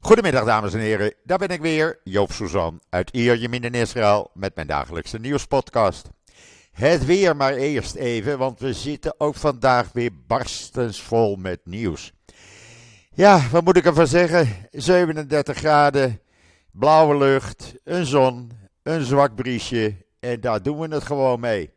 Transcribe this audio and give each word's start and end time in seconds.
Goedemiddag 0.00 0.44
dames 0.44 0.74
en 0.74 0.80
heren, 0.80 1.14
daar 1.24 1.38
ben 1.38 1.48
ik 1.48 1.60
weer, 1.60 2.00
Joop 2.04 2.32
Suzan 2.32 2.80
uit 2.88 3.10
Ierjemien 3.10 3.62
in 3.62 3.74
Israël 3.74 4.30
met 4.34 4.54
mijn 4.54 4.66
dagelijkse 4.66 5.18
nieuwspodcast. 5.18 6.08
Het 6.72 7.04
weer 7.04 7.36
maar 7.36 7.54
eerst 7.54 7.94
even, 7.94 8.38
want 8.38 8.60
we 8.60 8.72
zitten 8.72 9.14
ook 9.20 9.34
vandaag 9.34 9.92
weer 9.92 10.10
barstensvol 10.26 11.36
met 11.36 11.60
nieuws. 11.64 12.12
Ja, 13.10 13.48
wat 13.50 13.64
moet 13.64 13.76
ik 13.76 13.84
ervan 13.84 14.06
zeggen? 14.06 14.48
37 14.70 15.56
graden, 15.56 16.20
blauwe 16.70 17.16
lucht, 17.16 17.74
een 17.84 18.06
zon, 18.06 18.50
een 18.82 19.04
zwak 19.04 19.34
briesje 19.34 19.96
en 20.20 20.40
daar 20.40 20.62
doen 20.62 20.78
we 20.78 20.94
het 20.94 21.04
gewoon 21.04 21.40
mee. 21.40 21.70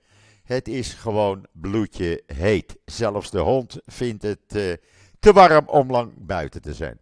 Het 0.44 0.68
is 0.68 0.94
gewoon 0.94 1.46
bloedje 1.52 2.24
heet. 2.26 2.78
Zelfs 2.86 3.32
de 3.32 3.40
hond 3.40 3.78
vindt 3.86 4.24
het 4.24 4.56
uh, 4.56 4.74
te 5.20 5.34
warm 5.34 5.68
om 5.68 5.92
lang 5.92 6.12
buiten 6.18 6.62
te 6.62 6.74
zijn. 6.74 7.01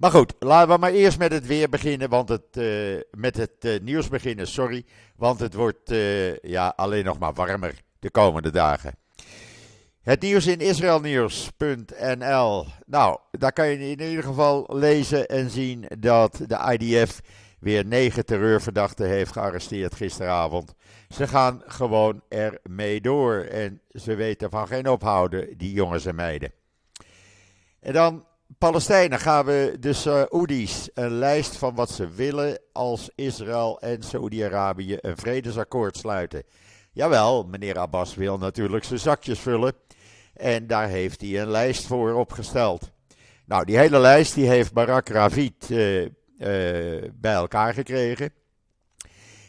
Maar 0.00 0.10
goed, 0.10 0.34
laten 0.38 0.74
we 0.74 0.78
maar 0.78 0.92
eerst 0.92 1.18
met 1.18 1.32
het 1.32 1.46
weer 1.46 1.68
beginnen, 1.68 2.08
want 2.08 2.28
het, 2.28 2.56
uh, 2.56 3.00
met 3.10 3.36
het 3.36 3.52
uh, 3.60 3.80
nieuws 3.80 4.08
beginnen, 4.08 4.46
sorry. 4.46 4.84
Want 5.16 5.40
het 5.40 5.54
wordt 5.54 5.90
uh, 5.90 6.36
ja, 6.36 6.72
alleen 6.76 7.04
nog 7.04 7.18
maar 7.18 7.32
warmer 7.32 7.80
de 7.98 8.10
komende 8.10 8.50
dagen. 8.50 8.94
Het 10.02 10.20
nieuws 10.20 10.46
in 10.46 10.60
israelnieuws.nl. 10.60 12.66
Nou, 12.86 13.18
daar 13.30 13.52
kan 13.52 13.68
je 13.68 13.90
in 13.90 14.00
ieder 14.00 14.24
geval 14.24 14.66
lezen 14.68 15.28
en 15.28 15.50
zien 15.50 15.84
dat 15.98 16.40
de 16.46 16.76
IDF 16.78 17.20
weer 17.58 17.86
negen 17.86 18.24
terreurverdachten 18.24 19.08
heeft 19.08 19.32
gearresteerd 19.32 19.94
gisteravond. 19.94 20.74
Ze 21.08 21.26
gaan 21.26 21.62
gewoon 21.66 22.22
ermee 22.28 23.00
door 23.00 23.40
en 23.40 23.80
ze 23.90 24.14
weten 24.14 24.50
van 24.50 24.66
geen 24.66 24.88
ophouden, 24.88 25.58
die 25.58 25.72
jongens 25.72 26.06
en 26.06 26.14
meiden. 26.14 26.52
En 27.80 27.92
dan 27.92 28.28
Palestijnen 28.58 29.18
gaan 29.18 29.44
we 29.44 29.76
de 29.80 29.92
Saoedi's 29.92 30.88
een 30.94 31.10
lijst 31.10 31.56
van 31.56 31.74
wat 31.74 31.90
ze 31.90 32.08
willen 32.08 32.58
als 32.72 33.10
Israël 33.14 33.80
en 33.80 34.02
Saoedi-Arabië 34.02 34.96
een 35.00 35.16
vredesakkoord 35.16 35.96
sluiten. 35.96 36.42
Jawel, 36.92 37.44
meneer 37.44 37.78
Abbas 37.78 38.14
wil 38.14 38.38
natuurlijk 38.38 38.84
zijn 38.84 39.00
zakjes 39.00 39.38
vullen 39.38 39.72
en 40.34 40.66
daar 40.66 40.88
heeft 40.88 41.20
hij 41.20 41.40
een 41.40 41.50
lijst 41.50 41.86
voor 41.86 42.12
opgesteld. 42.12 42.90
Nou, 43.44 43.64
die 43.64 43.78
hele 43.78 43.98
lijst 43.98 44.34
die 44.34 44.48
heeft 44.48 44.72
Barak 44.72 45.08
Ravid 45.08 45.70
uh, 45.70 46.00
uh, 46.02 46.08
bij 47.14 47.34
elkaar 47.34 47.74
gekregen. 47.74 48.32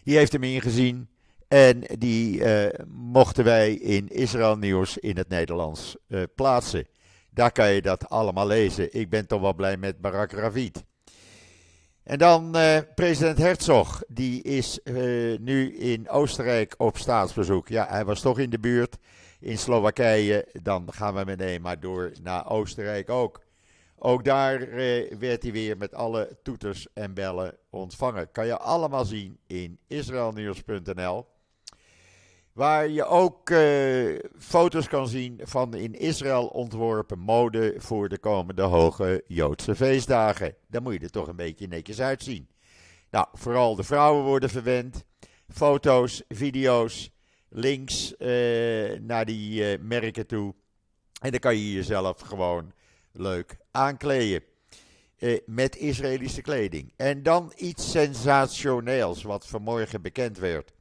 Die 0.03 0.17
heeft 0.17 0.31
hem 0.31 0.43
ingezien 0.43 1.09
en 1.47 1.83
die 1.97 2.39
uh, 2.39 2.69
mochten 2.87 3.43
wij 3.43 3.73
in 3.73 4.07
Israël 4.09 4.57
Nieuws 4.57 4.97
in 4.97 5.17
het 5.17 5.29
Nederlands 5.29 5.97
plaatsen. 6.35 6.85
Daar 7.33 7.51
kan 7.51 7.71
je 7.71 7.81
dat 7.81 8.09
allemaal 8.09 8.47
lezen. 8.47 8.93
Ik 8.93 9.09
ben 9.09 9.27
toch 9.27 9.41
wel 9.41 9.53
blij 9.53 9.77
met 9.77 10.01
Barak 10.01 10.31
Ravid. 10.31 10.83
En 12.03 12.17
dan 12.17 12.57
uh, 12.57 12.77
president 12.95 13.37
Herzog, 13.37 14.03
die 14.07 14.41
is 14.41 14.79
uh, 14.83 15.39
nu 15.39 15.75
in 15.77 16.09
Oostenrijk 16.09 16.73
op 16.77 16.97
staatsbezoek. 16.97 17.67
Ja, 17.67 17.87
hij 17.89 18.05
was 18.05 18.21
toch 18.21 18.39
in 18.39 18.49
de 18.49 18.59
buurt 18.59 18.97
in 19.39 19.57
Slowakije. 19.57 20.47
Dan 20.61 20.93
gaan 20.93 21.15
we 21.15 21.25
meteen 21.25 21.61
maar 21.61 21.79
door 21.79 22.11
naar 22.21 22.49
Oostenrijk 22.49 23.09
ook. 23.09 23.41
Ook 23.97 24.23
daar 24.23 24.61
uh, 24.61 25.11
werd 25.19 25.43
hij 25.43 25.51
weer 25.51 25.77
met 25.77 25.93
alle 25.93 26.37
toeters 26.43 26.87
en 26.93 27.13
bellen 27.13 27.57
ontvangen. 27.69 28.31
Kan 28.31 28.45
je 28.45 28.57
allemaal 28.57 29.05
zien 29.05 29.39
in 29.47 29.79
israelnieuws.nl. 29.87 31.30
Waar 32.61 32.89
je 32.89 33.05
ook 33.05 33.49
uh, 33.49 34.19
foto's 34.37 34.87
kan 34.87 35.07
zien 35.07 35.39
van 35.43 35.73
in 35.73 35.93
Israël 35.93 36.47
ontworpen 36.47 37.19
mode 37.19 37.73
voor 37.77 38.09
de 38.09 38.17
komende 38.17 38.61
hoge 38.61 39.23
Joodse 39.27 39.75
feestdagen. 39.75 40.55
Daar 40.67 40.81
moet 40.81 40.93
je 40.93 40.99
er 40.99 41.09
toch 41.09 41.27
een 41.27 41.35
beetje 41.35 41.67
netjes 41.67 42.01
uitzien. 42.01 42.47
Nou, 43.11 43.27
vooral 43.33 43.75
de 43.75 43.83
vrouwen 43.83 44.23
worden 44.23 44.49
verwend. 44.49 45.03
Foto's, 45.49 46.23
video's, 46.27 47.11
links 47.49 48.13
uh, 48.17 48.99
naar 48.99 49.25
die 49.25 49.71
uh, 49.71 49.79
merken 49.79 50.27
toe. 50.27 50.53
En 51.21 51.31
dan 51.31 51.39
kan 51.39 51.57
je 51.57 51.71
jezelf 51.71 52.19
gewoon 52.19 52.71
leuk 53.11 53.57
aankleden. 53.71 54.43
met 55.45 55.75
Israëlische 55.75 56.41
kleding. 56.41 56.93
En 56.95 57.23
dan 57.23 57.53
iets 57.55 57.91
sensationeels 57.91 59.23
wat 59.23 59.47
vanmorgen 59.47 60.01
bekend 60.01 60.37
werd. 60.37 60.73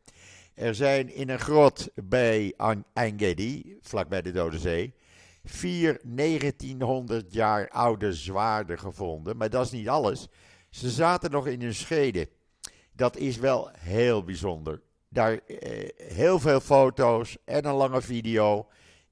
Er 0.61 0.75
zijn 0.75 1.15
in 1.15 1.29
een 1.29 1.39
grot 1.39 1.89
bij 1.95 2.55
Engedi, 2.93 3.79
vlakbij 3.81 4.23
de 4.23 4.33
Dode 4.33 4.59
Zee, 4.59 4.95
vier 5.45 6.01
1900 6.05 7.33
jaar 7.33 7.69
oude 7.69 8.13
zwaarden 8.13 8.79
gevonden. 8.79 9.37
Maar 9.37 9.51
dat 9.51 9.65
is 9.65 9.71
niet 9.71 9.89
alles. 9.89 10.29
Ze 10.71 10.91
zaten 10.91 11.31
nog 11.31 11.47
in 11.47 11.63
hun 11.63 11.75
scheden. 11.75 12.29
Dat 12.93 13.17
is 13.17 13.37
wel 13.37 13.71
heel 13.79 14.25
bijzonder. 14.25 14.81
Daar 15.09 15.39
eh, 15.39 15.89
heel 15.97 16.39
veel 16.39 16.61
foto's 16.61 17.37
en 17.45 17.65
een 17.65 17.75
lange 17.75 18.03
video 18.03 18.69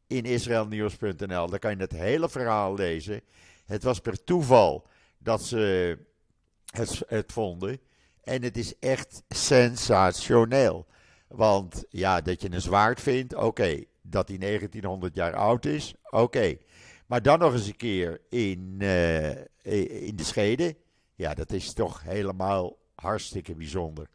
in 0.06 0.25
israelnieuws.nl. 0.25 1.48
Daar 1.50 1.59
kan 1.59 1.70
je 1.70 1.82
het 1.82 1.92
hele 1.92 2.28
verhaal 2.28 2.75
lezen. 2.75 3.20
Het 3.66 3.82
was 3.82 4.00
per 4.00 4.25
toeval 4.25 4.86
dat 5.19 5.42
ze 5.42 5.98
het, 6.70 7.03
het 7.06 7.32
vonden. 7.32 7.80
En 8.22 8.42
het 8.42 8.56
is 8.56 8.78
echt 8.78 9.22
sensationeel. 9.28 10.86
Want 11.28 11.84
ja, 11.89 12.21
dat 12.21 12.43
je 12.43 12.53
een 12.53 12.61
zwaard 12.61 13.00
vindt, 13.00 13.34
oké. 13.34 13.84
Dat 14.03 14.28
hij 14.28 14.39
1900 14.39 15.15
jaar 15.15 15.34
oud 15.34 15.65
is, 15.65 15.94
oké. 16.11 16.56
Maar 17.06 17.22
dan 17.22 17.39
nog 17.39 17.53
eens 17.53 17.66
een 17.66 17.77
keer 17.77 18.21
in, 18.28 18.77
uh, 18.78 19.28
in 20.06 20.16
de 20.16 20.25
schede. 20.25 20.77
Ja, 21.15 21.34
dat 21.34 21.53
is 21.53 21.72
toch 21.72 22.03
helemaal 22.03 22.77
hartstikke 22.94 23.55
bijzonder. 23.55 24.09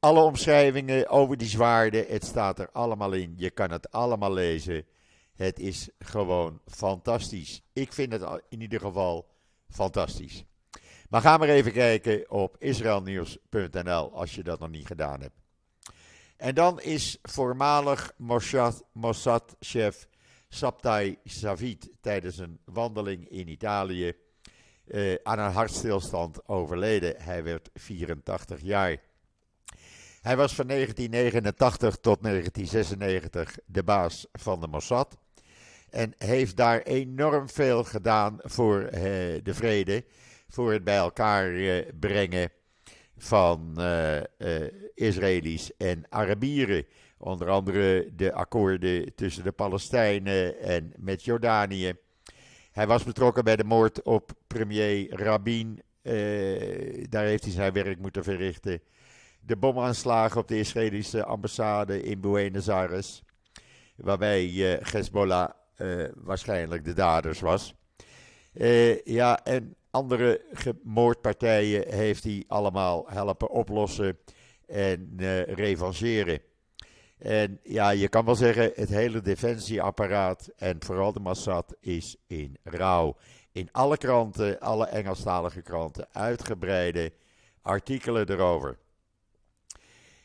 Alle 0.00 0.20
omschrijvingen 0.20 1.08
over 1.08 1.36
die 1.36 1.48
zwaarden, 1.48 2.06
het 2.08 2.24
staat 2.24 2.58
er 2.58 2.70
allemaal 2.72 3.12
in. 3.12 3.34
Je 3.36 3.50
kan 3.50 3.70
het 3.70 3.90
allemaal 3.90 4.32
lezen. 4.32 4.86
Het 5.34 5.58
is 5.58 5.88
gewoon 5.98 6.60
fantastisch. 6.66 7.62
Ik 7.72 7.92
vind 7.92 8.12
het 8.12 8.42
in 8.48 8.60
ieder 8.60 8.80
geval 8.80 9.28
fantastisch. 9.68 10.44
Maar 11.08 11.20
ga 11.20 11.36
maar 11.36 11.48
even 11.48 11.72
kijken 11.72 12.30
op 12.30 12.56
israelnieuws.nl 12.58 14.12
als 14.12 14.34
je 14.34 14.42
dat 14.42 14.60
nog 14.60 14.70
niet 14.70 14.86
gedaan 14.86 15.20
hebt. 15.20 15.43
En 16.44 16.54
dan 16.54 16.80
is 16.80 17.18
voormalig 17.22 18.12
Mossad-chef 18.92 20.08
Sabtai 20.48 21.18
Savit 21.24 21.90
tijdens 22.00 22.38
een 22.38 22.60
wandeling 22.64 23.28
in 23.28 23.48
Italië 23.48 24.12
uh, 24.86 25.14
aan 25.22 25.38
een 25.38 25.52
hartstilstand 25.52 26.48
overleden. 26.48 27.14
Hij 27.18 27.42
werd 27.42 27.70
84 27.74 28.60
jaar. 28.60 28.96
Hij 30.20 30.36
was 30.36 30.54
van 30.54 30.66
1989 30.66 31.96
tot 31.96 32.22
1996 32.22 33.58
de 33.66 33.82
baas 33.82 34.26
van 34.32 34.60
de 34.60 34.66
Mossad. 34.66 35.18
En 35.90 36.14
heeft 36.18 36.56
daar 36.56 36.80
enorm 36.80 37.48
veel 37.48 37.84
gedaan 37.84 38.38
voor 38.42 38.82
uh, 38.82 38.90
de 39.42 39.54
vrede, 39.54 40.04
voor 40.48 40.72
het 40.72 40.84
bij 40.84 40.96
elkaar 40.96 41.50
uh, 41.50 41.88
brengen 42.00 42.50
van 43.16 43.74
uh, 43.78 44.16
uh, 44.16 44.22
Israëli's 44.94 45.76
en 45.76 46.04
Arabieren. 46.08 46.86
Onder 47.18 47.50
andere 47.50 48.12
de 48.16 48.32
akkoorden 48.32 49.14
tussen 49.14 49.44
de 49.44 49.52
Palestijnen 49.52 50.58
en 50.60 50.92
met 50.96 51.24
Jordanië. 51.24 51.92
Hij 52.72 52.86
was 52.86 53.04
betrokken 53.04 53.44
bij 53.44 53.56
de 53.56 53.64
moord 53.64 54.02
op 54.02 54.32
premier 54.46 55.20
Rabin. 55.20 55.82
Uh, 56.02 57.04
daar 57.08 57.24
heeft 57.24 57.44
hij 57.44 57.52
zijn 57.52 57.72
werk 57.72 57.98
moeten 57.98 58.24
verrichten. 58.24 58.80
De 59.40 59.56
bomaanslagen 59.56 60.40
op 60.40 60.48
de 60.48 60.58
Israëlische 60.58 61.24
ambassade 61.24 62.02
in 62.02 62.20
Buenos 62.20 62.68
Aires. 62.68 63.22
Waarbij 63.96 64.46
Hezbollah 64.82 65.50
waarschijnlijk 66.14 66.84
de 66.84 66.92
daders 66.92 67.40
was. 67.40 67.74
ja, 69.04 69.44
en 69.44 69.76
andere 69.94 70.40
moordpartijen 70.82 71.92
heeft 71.94 72.24
hij 72.24 72.44
allemaal 72.46 73.04
helpen 73.08 73.50
oplossen 73.50 74.18
en 74.66 75.12
uh, 75.16 75.42
revancheren. 75.42 76.40
En 77.18 77.60
ja, 77.62 77.90
je 77.90 78.08
kan 78.08 78.24
wel 78.24 78.34
zeggen, 78.34 78.72
het 78.74 78.88
hele 78.88 79.20
defensieapparaat 79.20 80.48
en 80.56 80.76
vooral 80.78 81.12
de 81.12 81.20
Mossad 81.20 81.76
is 81.80 82.16
in 82.26 82.56
rouw. 82.62 83.16
In 83.52 83.68
alle 83.72 83.96
kranten, 83.96 84.60
alle 84.60 84.86
Engelstalige 84.86 85.62
kranten, 85.62 86.06
uitgebreide 86.12 87.12
artikelen 87.62 88.30
erover. 88.30 88.78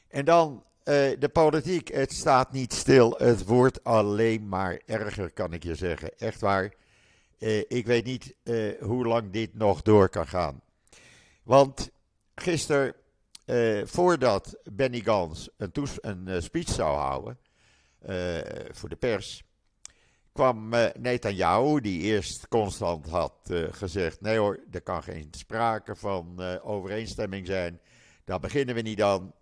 En 0.07 0.25
dan 0.25 0.63
uh, 0.89 0.95
de 1.19 1.29
politiek. 1.31 1.87
Het 1.87 2.13
staat 2.13 2.51
niet 2.51 2.73
stil. 2.73 3.15
Het 3.17 3.45
wordt 3.45 3.83
alleen 3.83 4.47
maar 4.47 4.81
erger, 4.85 5.31
kan 5.31 5.53
ik 5.53 5.63
je 5.63 5.75
zeggen. 5.75 6.17
Echt 6.17 6.41
waar. 6.41 6.73
Uh, 7.39 7.57
ik 7.57 7.85
weet 7.85 8.05
niet 8.05 8.35
uh, 8.43 8.81
hoe 8.81 9.05
lang 9.05 9.31
dit 9.31 9.53
nog 9.53 9.81
door 9.81 10.09
kan 10.09 10.27
gaan. 10.27 10.61
Want 11.43 11.91
gisteren, 12.35 12.93
uh, 13.45 13.85
voordat 13.85 14.59
Benny 14.63 14.99
Gans 14.99 15.49
een, 15.57 15.71
een 16.01 16.41
speech 16.43 16.69
zou 16.69 16.97
houden 16.97 17.37
voor 18.71 18.89
de 18.89 18.95
pers, 18.95 19.43
kwam 20.31 20.73
uh, 20.73 20.85
Netanyahu, 20.99 21.81
die 21.81 22.01
eerst 22.01 22.47
constant 22.47 23.07
had 23.09 23.33
gezegd: 23.71 24.21
nee 24.21 24.37
hoor, 24.37 24.59
er 24.71 24.81
kan 24.81 25.03
geen 25.03 25.27
sprake 25.31 25.95
van 25.95 26.59
overeenstemming 26.61 27.47
zijn. 27.47 27.79
Daar 28.23 28.39
beginnen 28.39 28.75
we 28.75 28.81
niet 28.81 29.01
aan. 29.01 29.33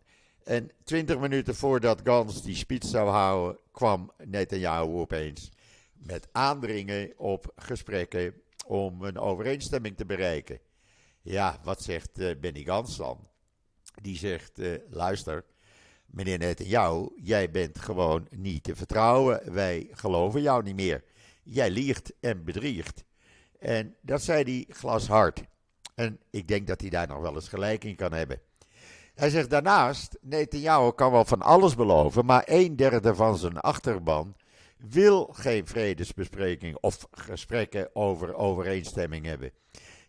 En 0.44 0.72
twintig 0.84 1.20
minuten 1.20 1.56
voordat 1.56 2.02
Gans 2.04 2.44
die 2.44 2.56
speech 2.56 2.86
zou 2.86 3.10
houden, 3.10 3.60
kwam 3.72 4.12
Netanyahu 4.24 4.88
opeens 4.88 5.52
met 5.98 6.28
aandringen 6.32 7.14
op 7.18 7.52
gesprekken 7.56 8.34
om 8.66 9.04
een 9.04 9.18
overeenstemming 9.20 9.98
te 9.98 10.06
bereiken. 10.06 10.60
Ja, 11.22 11.60
wat 11.64 11.84
zegt 11.84 12.40
Benny 12.40 12.64
Gans 12.64 12.98
dan? 12.98 13.28
Die 14.02 14.18
zegt: 14.18 14.60
luister 14.90 15.46
meneer 16.06 16.38
Netanyahu, 16.38 17.10
jij 17.16 17.52
bent 17.52 17.80
gewoon 17.80 18.28
niet 18.30 18.64
te 18.64 18.76
vertrouwen. 18.76 19.54
Wij 19.54 19.88
geloven 19.92 20.42
jou 20.42 20.64
niet 20.64 20.76
meer. 20.76 21.04
Jij 21.44 21.70
liegt 21.70 22.14
en 22.20 22.44
bedriegt. 22.44 23.04
En 23.60 23.96
dat 24.02 24.22
zei 24.22 24.44
hij 24.44 24.76
glashard. 24.76 25.44
En 25.96 26.20
ik 26.30 26.48
denk 26.48 26.68
dat 26.68 26.82
hij 26.82 26.90
daar 26.90 27.08
nog 27.08 27.20
wel 27.20 27.36
eens 27.36 27.48
gelijk 27.48 27.84
in 27.84 27.96
kan 27.96 28.14
hebben. 28.14 28.42
Hij 29.16 29.30
zegt 29.30 29.50
daarnaast, 29.50 30.18
Netanyahu 30.22 30.92
kan 30.92 31.12
wel 31.12 31.26
van 31.26 31.42
alles 31.42 31.76
beloven, 31.76 32.26
maar 32.26 32.44
een 32.46 32.76
derde 32.76 33.16
van 33.16 33.38
zijn 33.38 33.58
achterban 33.58 34.36
wil 34.78 35.30
geen 35.32 35.68
vredesbespreking 35.68 36.78
of 36.80 37.08
gesprekken 37.12 37.96
over 37.96 38.36
overeenstemming 38.36 39.26
hebben. 39.26 39.52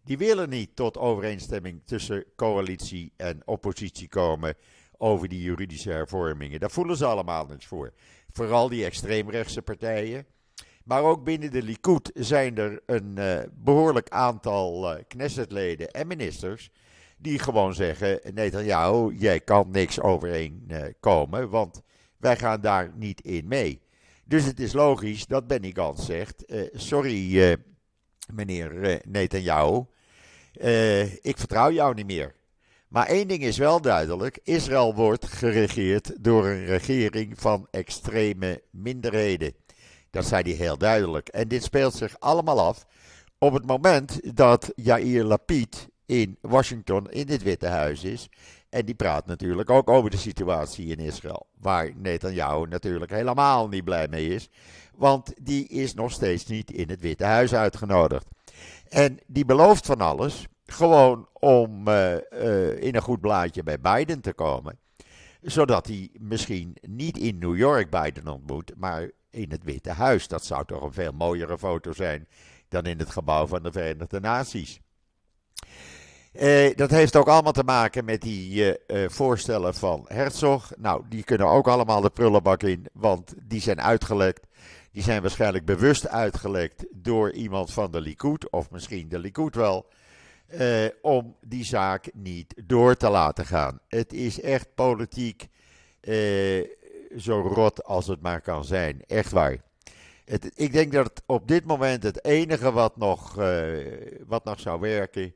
Die 0.05 0.19
willen 0.19 0.49
niet 0.49 0.77
tot 0.77 0.99
overeenstemming 0.99 1.81
tussen 1.85 2.25
coalitie 2.37 3.13
en 3.17 3.43
oppositie 3.45 4.09
komen 4.09 4.55
over 4.97 5.29
die 5.29 5.43
juridische 5.43 5.91
hervormingen. 5.91 6.61
Daar 6.61 6.71
voelen 6.71 6.97
ze 6.97 7.07
allemaal 7.07 7.47
niets 7.47 7.67
voor. 7.67 7.93
Vooral 8.33 8.69
die 8.69 8.85
extreemrechtse 8.85 9.63
partijen. 9.63 10.27
Maar 10.85 11.03
ook 11.03 11.25
binnen 11.25 11.51
de 11.51 11.63
Likud 11.63 12.11
zijn 12.15 12.59
er 12.59 12.83
een 12.87 13.15
uh, 13.19 13.39
behoorlijk 13.55 14.09
aantal 14.09 14.93
uh, 14.93 15.03
Knessetleden 15.09 15.91
en 15.91 16.07
ministers 16.07 16.71
die 17.19 17.39
gewoon 17.39 17.75
zeggen: 17.75 18.21
Netanyahu, 18.35 19.15
jij 19.15 19.41
kan 19.41 19.71
niks 19.71 20.01
overeenkomen, 20.01 21.43
uh, 21.43 21.51
want 21.51 21.83
wij 22.17 22.37
gaan 22.37 22.61
daar 22.61 22.93
niet 22.95 23.21
in 23.21 23.49
mee. 23.49 23.81
Dus 24.29 24.45
het 24.45 24.61
is 24.61 24.73
logisch 24.73 25.27
dat 25.27 25.47
Benny 25.47 25.71
Gantz 25.75 26.05
zegt: 26.05 26.45
Sorry, 26.73 27.57
meneer 28.33 29.01
Netanyahu, 29.09 29.85
ik 31.21 31.39
vertrouw 31.39 31.71
jou 31.71 31.95
niet 31.95 32.07
meer. 32.07 32.35
Maar 32.89 33.07
één 33.07 33.29
ding 33.29 33.43
is 33.43 33.59
wel 33.59 33.81
duidelijk: 33.81 34.39
Israël 34.43 34.95
wordt 34.95 35.27
geregeerd 35.27 36.25
door 36.25 36.47
een 36.47 36.65
regering 36.65 37.41
van 37.41 37.69
extreme 37.71 38.63
minderheden. 38.71 39.55
Dat 40.11 40.27
zei 40.27 40.43
hij 40.43 40.53
heel 40.53 40.79
duidelijk. 40.79 41.29
En 41.29 41.49
dit 41.49 41.63
speelt 41.63 41.95
zich 41.95 42.21
allemaal 42.21 42.61
af 42.61 42.87
op 43.39 43.53
het 43.53 43.67
moment 43.67 44.37
dat 44.37 44.73
Yair 44.75 45.25
Lapid 45.25 45.89
in 46.07 46.39
Washington 46.41 47.11
in 47.11 47.29
het 47.29 47.43
Witte 47.43 47.67
Huis 47.67 48.05
is. 48.05 48.29
En 48.71 48.85
die 48.85 48.95
praat 48.95 49.27
natuurlijk 49.27 49.71
ook 49.71 49.91
over 49.91 50.11
de 50.11 50.17
situatie 50.17 50.87
in 50.87 50.99
Israël. 50.99 51.47
Waar 51.61 51.91
Netanyahu 51.97 52.67
natuurlijk 52.67 53.11
helemaal 53.11 53.69
niet 53.69 53.85
blij 53.85 54.09
mee 54.09 54.29
is. 54.29 54.49
Want 54.95 55.33
die 55.43 55.69
is 55.69 55.95
nog 55.95 56.13
steeds 56.13 56.47
niet 56.47 56.71
in 56.71 56.89
het 56.89 57.01
Witte 57.01 57.25
Huis 57.25 57.55
uitgenodigd. 57.55 58.27
En 58.89 59.19
die 59.27 59.45
belooft 59.45 59.87
van 59.87 60.01
alles. 60.01 60.47
Gewoon 60.67 61.29
om 61.33 61.89
uh, 61.89 62.15
uh, 62.15 62.83
in 62.83 62.95
een 62.95 63.03
goed 63.03 63.21
blaadje 63.21 63.63
bij 63.63 63.81
Biden 63.81 64.21
te 64.21 64.33
komen. 64.33 64.79
Zodat 65.41 65.87
hij 65.87 66.11
misschien 66.13 66.77
niet 66.81 67.19
in 67.19 67.39
New 67.39 67.57
York 67.57 67.91
Biden 67.91 68.29
ontmoet, 68.29 68.73
maar 68.77 69.11
in 69.31 69.51
het 69.51 69.65
Witte 69.65 69.91
Huis. 69.91 70.29
Dat 70.29 70.45
zou 70.45 70.65
toch 70.65 70.83
een 70.83 70.93
veel 70.93 71.13
mooiere 71.13 71.59
foto 71.59 71.93
zijn 71.93 72.29
dan 72.69 72.85
in 72.85 72.99
het 72.99 73.11
gebouw 73.11 73.47
van 73.47 73.63
de 73.63 73.73
Verenigde 73.73 74.21
Naties. 74.21 74.81
Uh, 76.41 76.75
dat 76.75 76.91
heeft 76.91 77.17
ook 77.17 77.29
allemaal 77.29 77.53
te 77.53 77.63
maken 77.63 78.05
met 78.05 78.21
die 78.21 78.77
voorstellen 79.07 79.75
van 79.75 80.05
Herzog. 80.09 80.73
Nou, 80.77 81.03
die 81.09 81.23
kunnen 81.23 81.47
ook 81.47 81.69
allemaal 81.69 82.01
de 82.01 82.11
prullenbak 82.11 82.63
in, 82.63 82.87
want 82.93 83.35
die 83.43 83.61
zijn 83.61 83.81
uitgelekt. 83.81 84.47
Die 84.93 85.03
zijn 85.03 85.23
waarschijnlijk 85.23 85.65
bewust 85.65 86.09
uitgelekt 86.09 86.85
door 86.93 87.33
iemand 87.33 87.73
van 87.73 87.91
de 87.91 88.01
Likud, 88.01 88.51
of 88.51 88.71
misschien 88.71 89.09
de 89.09 89.19
Likud 89.19 89.55
wel. 89.55 89.87
Om 91.03 91.37
die 91.41 91.65
zaak 91.65 92.11
niet 92.15 92.55
door 92.65 92.97
te 92.97 93.09
laten 93.09 93.47
gaan. 93.47 93.81
Het 93.89 94.13
is 94.13 94.41
echt 94.41 94.75
politiek 94.75 95.49
zo 97.17 97.41
rot 97.41 97.85
als 97.85 98.07
het 98.07 98.21
maar 98.21 98.41
kan 98.41 98.65
zijn. 98.65 99.03
Echt 99.07 99.33
waar. 99.33 99.57
Ik 100.55 100.73
denk 100.73 100.93
dat 100.93 101.23
op 101.27 101.49
dit 101.49 101.65
moment 101.65 102.03
het 102.03 102.25
enige 102.25 102.73
wat 102.73 102.97
nog, 102.97 103.35
wat 104.27 104.45
nog 104.45 104.61
zou 104.61 104.81
werken. 104.81 105.35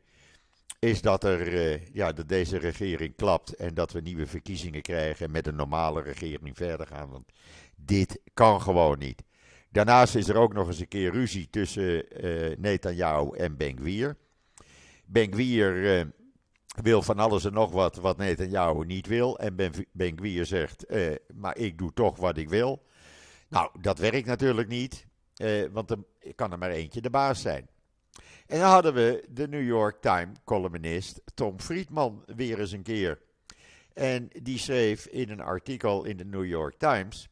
Is 0.84 1.02
dat, 1.02 1.24
er, 1.24 1.80
ja, 1.92 2.12
dat 2.12 2.28
deze 2.28 2.58
regering 2.58 3.16
klapt 3.16 3.54
en 3.54 3.74
dat 3.74 3.92
we 3.92 4.00
nieuwe 4.00 4.26
verkiezingen 4.26 4.82
krijgen 4.82 5.26
en 5.26 5.32
met 5.32 5.46
een 5.46 5.56
normale 5.56 6.02
regering 6.02 6.56
verder 6.56 6.86
gaan. 6.86 7.10
Want 7.10 7.32
dit 7.76 8.20
kan 8.34 8.60
gewoon 8.60 8.98
niet. 8.98 9.22
Daarnaast 9.70 10.14
is 10.14 10.28
er 10.28 10.36
ook 10.36 10.52
nog 10.52 10.66
eens 10.66 10.80
een 10.80 10.88
keer 10.88 11.12
ruzie 11.12 11.50
tussen 11.50 12.04
Netanyahu 12.58 13.36
en 13.36 13.56
Ben-Gvir. 13.56 14.16
Ben-Gvir 15.04 15.74
uh, 15.74 16.04
wil 16.82 17.02
van 17.02 17.18
alles 17.18 17.44
en 17.44 17.52
nog 17.52 17.70
wat 17.72 17.96
wat 17.96 18.16
Netanyahu 18.16 18.84
niet 18.84 19.06
wil. 19.06 19.38
En 19.38 19.56
Ben-Gvir 19.92 20.46
zegt, 20.46 20.84
uh, 20.90 21.14
maar 21.34 21.56
ik 21.56 21.78
doe 21.78 21.92
toch 21.92 22.16
wat 22.16 22.36
ik 22.36 22.48
wil. 22.48 22.82
Nou, 23.48 23.70
dat 23.80 23.98
werkt 23.98 24.26
natuurlijk 24.26 24.68
niet, 24.68 25.06
uh, 25.36 25.66
want 25.72 25.90
er 25.90 25.98
kan 26.34 26.52
er 26.52 26.58
maar 26.58 26.70
eentje 26.70 27.00
de 27.00 27.10
baas 27.10 27.40
zijn. 27.40 27.68
En 28.46 28.58
dan 28.58 28.70
hadden 28.70 28.94
we 28.94 29.24
de 29.28 29.48
New 29.48 29.66
York 29.66 30.00
Times 30.00 30.38
columnist 30.44 31.20
Tom 31.34 31.60
Friedman 31.60 32.24
weer 32.26 32.60
eens 32.60 32.72
een 32.72 32.82
keer. 32.82 33.20
En 33.92 34.28
die 34.42 34.58
schreef 34.58 35.06
in 35.06 35.30
een 35.30 35.40
artikel 35.40 36.04
in 36.04 36.16
de 36.16 36.24
New 36.24 36.44
York 36.44 36.74
Times 36.78 37.28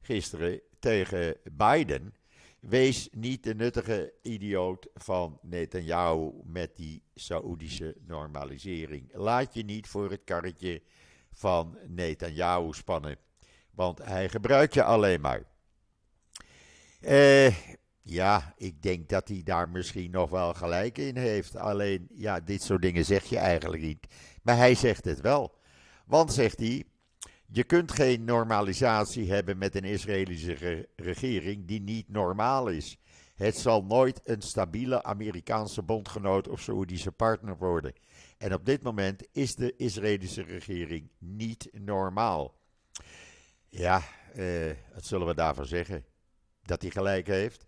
gisteren 0.00 0.60
tegen 0.78 1.36
Biden 1.52 2.14
Wees 2.62 3.08
niet 3.12 3.44
de 3.44 3.54
nuttige 3.54 4.12
idioot 4.22 4.88
van 4.94 5.38
Netanyahu 5.42 6.30
met 6.44 6.76
die 6.76 7.02
Saoedische 7.14 7.96
normalisering. 8.06 9.10
Laat 9.12 9.54
je 9.54 9.64
niet 9.64 9.86
voor 9.86 10.10
het 10.10 10.24
karretje 10.24 10.82
van 11.32 11.78
Netanyahu 11.86 12.72
spannen, 12.72 13.16
want 13.70 13.98
hij 13.98 14.28
gebruikt 14.28 14.74
je 14.74 14.82
alleen 14.82 15.20
maar. 15.20 15.42
Eh, 17.00 17.56
ja, 18.02 18.54
ik 18.56 18.82
denk 18.82 19.08
dat 19.08 19.28
hij 19.28 19.40
daar 19.44 19.68
misschien 19.68 20.10
nog 20.10 20.30
wel 20.30 20.54
gelijk 20.54 20.98
in 20.98 21.16
heeft. 21.16 21.56
Alleen, 21.56 22.08
ja, 22.14 22.40
dit 22.40 22.62
soort 22.62 22.82
dingen 22.82 23.04
zeg 23.04 23.24
je 23.24 23.38
eigenlijk 23.38 23.82
niet. 23.82 24.06
Maar 24.42 24.56
hij 24.56 24.74
zegt 24.74 25.04
het 25.04 25.20
wel. 25.20 25.54
Want, 26.06 26.32
zegt 26.32 26.58
hij, 26.58 26.84
je 27.46 27.64
kunt 27.64 27.92
geen 27.92 28.24
normalisatie 28.24 29.32
hebben 29.32 29.58
met 29.58 29.74
een 29.74 29.84
Israëlische 29.84 30.88
regering 30.96 31.66
die 31.66 31.80
niet 31.80 32.08
normaal 32.08 32.68
is. 32.68 32.98
Het 33.34 33.56
zal 33.56 33.84
nooit 33.84 34.20
een 34.24 34.42
stabiele 34.42 35.02
Amerikaanse 35.02 35.82
bondgenoot 35.82 36.48
of 36.48 36.60
Saoedische 36.60 37.12
partner 37.12 37.56
worden. 37.56 37.92
En 38.38 38.54
op 38.54 38.66
dit 38.66 38.82
moment 38.82 39.26
is 39.32 39.54
de 39.54 39.76
Israëlische 39.76 40.42
regering 40.42 41.10
niet 41.18 41.68
normaal. 41.72 42.54
Ja, 43.68 44.02
eh, 44.34 44.70
wat 44.94 45.04
zullen 45.04 45.26
we 45.26 45.34
daarvan 45.34 45.66
zeggen? 45.66 46.04
Dat 46.62 46.82
hij 46.82 46.90
gelijk 46.90 47.26
heeft? 47.26 47.66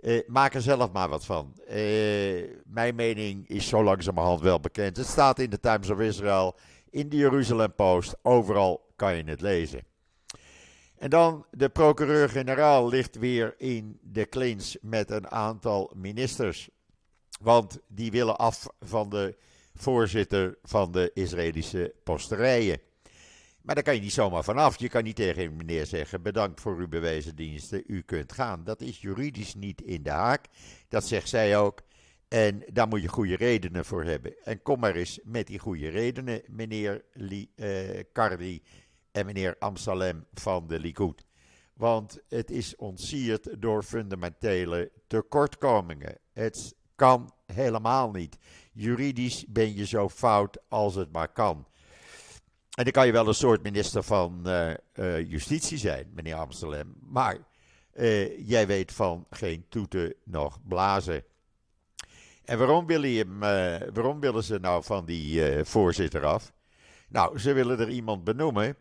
Eh, 0.00 0.20
maak 0.26 0.54
er 0.54 0.62
zelf 0.62 0.92
maar 0.92 1.08
wat 1.08 1.24
van. 1.24 1.54
Eh, 1.66 2.44
mijn 2.64 2.94
mening 2.94 3.48
is 3.48 3.68
zo 3.68 3.84
langzamerhand 3.84 4.40
wel 4.40 4.60
bekend. 4.60 4.96
Het 4.96 5.06
staat 5.06 5.38
in 5.38 5.50
de 5.50 5.60
Times 5.60 5.90
of 5.90 6.00
Israel, 6.00 6.56
in 6.90 7.08
de 7.08 7.16
Jeruzalem 7.16 7.74
Post, 7.74 8.16
overal 8.22 8.92
kan 8.96 9.16
je 9.16 9.24
het 9.24 9.40
lezen. 9.40 9.82
En 10.98 11.10
dan 11.10 11.46
de 11.50 11.68
procureur-generaal 11.68 12.88
ligt 12.88 13.18
weer 13.18 13.54
in 13.58 13.98
de 14.02 14.28
clinch 14.28 14.74
met 14.80 15.10
een 15.10 15.30
aantal 15.30 15.92
ministers. 15.94 16.68
Want 17.40 17.78
die 17.88 18.10
willen 18.10 18.36
af 18.36 18.66
van 18.80 19.08
de 19.08 19.36
voorzitter 19.74 20.58
van 20.62 20.92
de 20.92 21.10
Israëlische 21.14 21.94
posterijen. 22.04 22.80
Maar 23.62 23.74
daar 23.74 23.84
kan 23.84 23.94
je 23.94 24.00
niet 24.00 24.12
zomaar 24.12 24.44
vanaf. 24.44 24.78
Je 24.78 24.88
kan 24.88 25.04
niet 25.04 25.16
tegen 25.16 25.44
een 25.44 25.56
meneer 25.56 25.86
zeggen: 25.86 26.22
bedankt 26.22 26.60
voor 26.60 26.76
uw 26.76 26.88
bewezen 26.88 27.36
diensten, 27.36 27.82
u 27.86 28.02
kunt 28.02 28.32
gaan. 28.32 28.64
Dat 28.64 28.80
is 28.80 29.00
juridisch 29.00 29.54
niet 29.54 29.82
in 29.82 30.02
de 30.02 30.10
haak. 30.10 30.44
Dat 30.88 31.06
zegt 31.06 31.28
zij 31.28 31.58
ook. 31.58 31.82
En 32.28 32.62
daar 32.72 32.88
moet 32.88 33.02
je 33.02 33.08
goede 33.08 33.36
redenen 33.36 33.84
voor 33.84 34.04
hebben. 34.04 34.34
En 34.44 34.62
kom 34.62 34.80
maar 34.80 34.94
eens 34.94 35.20
met 35.24 35.46
die 35.46 35.58
goede 35.58 35.88
redenen, 35.88 36.42
meneer 36.46 37.04
Lee, 37.12 37.50
uh, 37.56 38.00
Cardi 38.12 38.62
en 39.12 39.26
meneer 39.26 39.56
Amsalem 39.58 40.26
van 40.32 40.66
de 40.66 40.80
Likud. 40.80 41.24
Want 41.74 42.18
het 42.28 42.50
is 42.50 42.76
ontsierd 42.76 43.48
door 43.58 43.82
fundamentele 43.82 44.90
tekortkomingen. 45.06 46.18
Het 46.32 46.74
kan 46.94 47.32
helemaal 47.46 48.10
niet. 48.10 48.38
Juridisch 48.72 49.46
ben 49.48 49.74
je 49.74 49.86
zo 49.86 50.08
fout 50.08 50.58
als 50.68 50.94
het 50.94 51.12
maar 51.12 51.32
kan. 51.32 51.66
En 52.80 52.86
dan 52.86 52.94
kan 52.94 53.06
je 53.06 53.12
wel 53.12 53.28
een 53.28 53.34
soort 53.34 53.62
minister 53.62 54.02
van 54.02 54.42
uh, 54.46 54.70
uh, 54.94 55.30
Justitie 55.30 55.78
zijn, 55.78 56.10
meneer 56.14 56.34
Amsterdam. 56.34 56.94
Maar 57.00 57.36
uh, 57.94 58.48
jij 58.48 58.66
weet 58.66 58.92
van 58.92 59.26
geen 59.30 59.64
toeten 59.68 60.14
nog 60.24 60.58
blazen. 60.68 61.24
En 62.44 62.58
waarom 62.58 62.86
willen, 62.86 63.16
hem, 63.16 63.38
waarom 63.94 64.20
willen 64.20 64.44
ze 64.44 64.58
nou 64.58 64.84
van 64.84 65.04
die 65.04 65.64
voorzitter 65.64 66.24
af? 66.24 66.52
Nou, 67.08 67.38
ze 67.38 67.52
willen 67.52 67.80
er 67.80 67.88
iemand 67.88 68.24
benoemen 68.24 68.76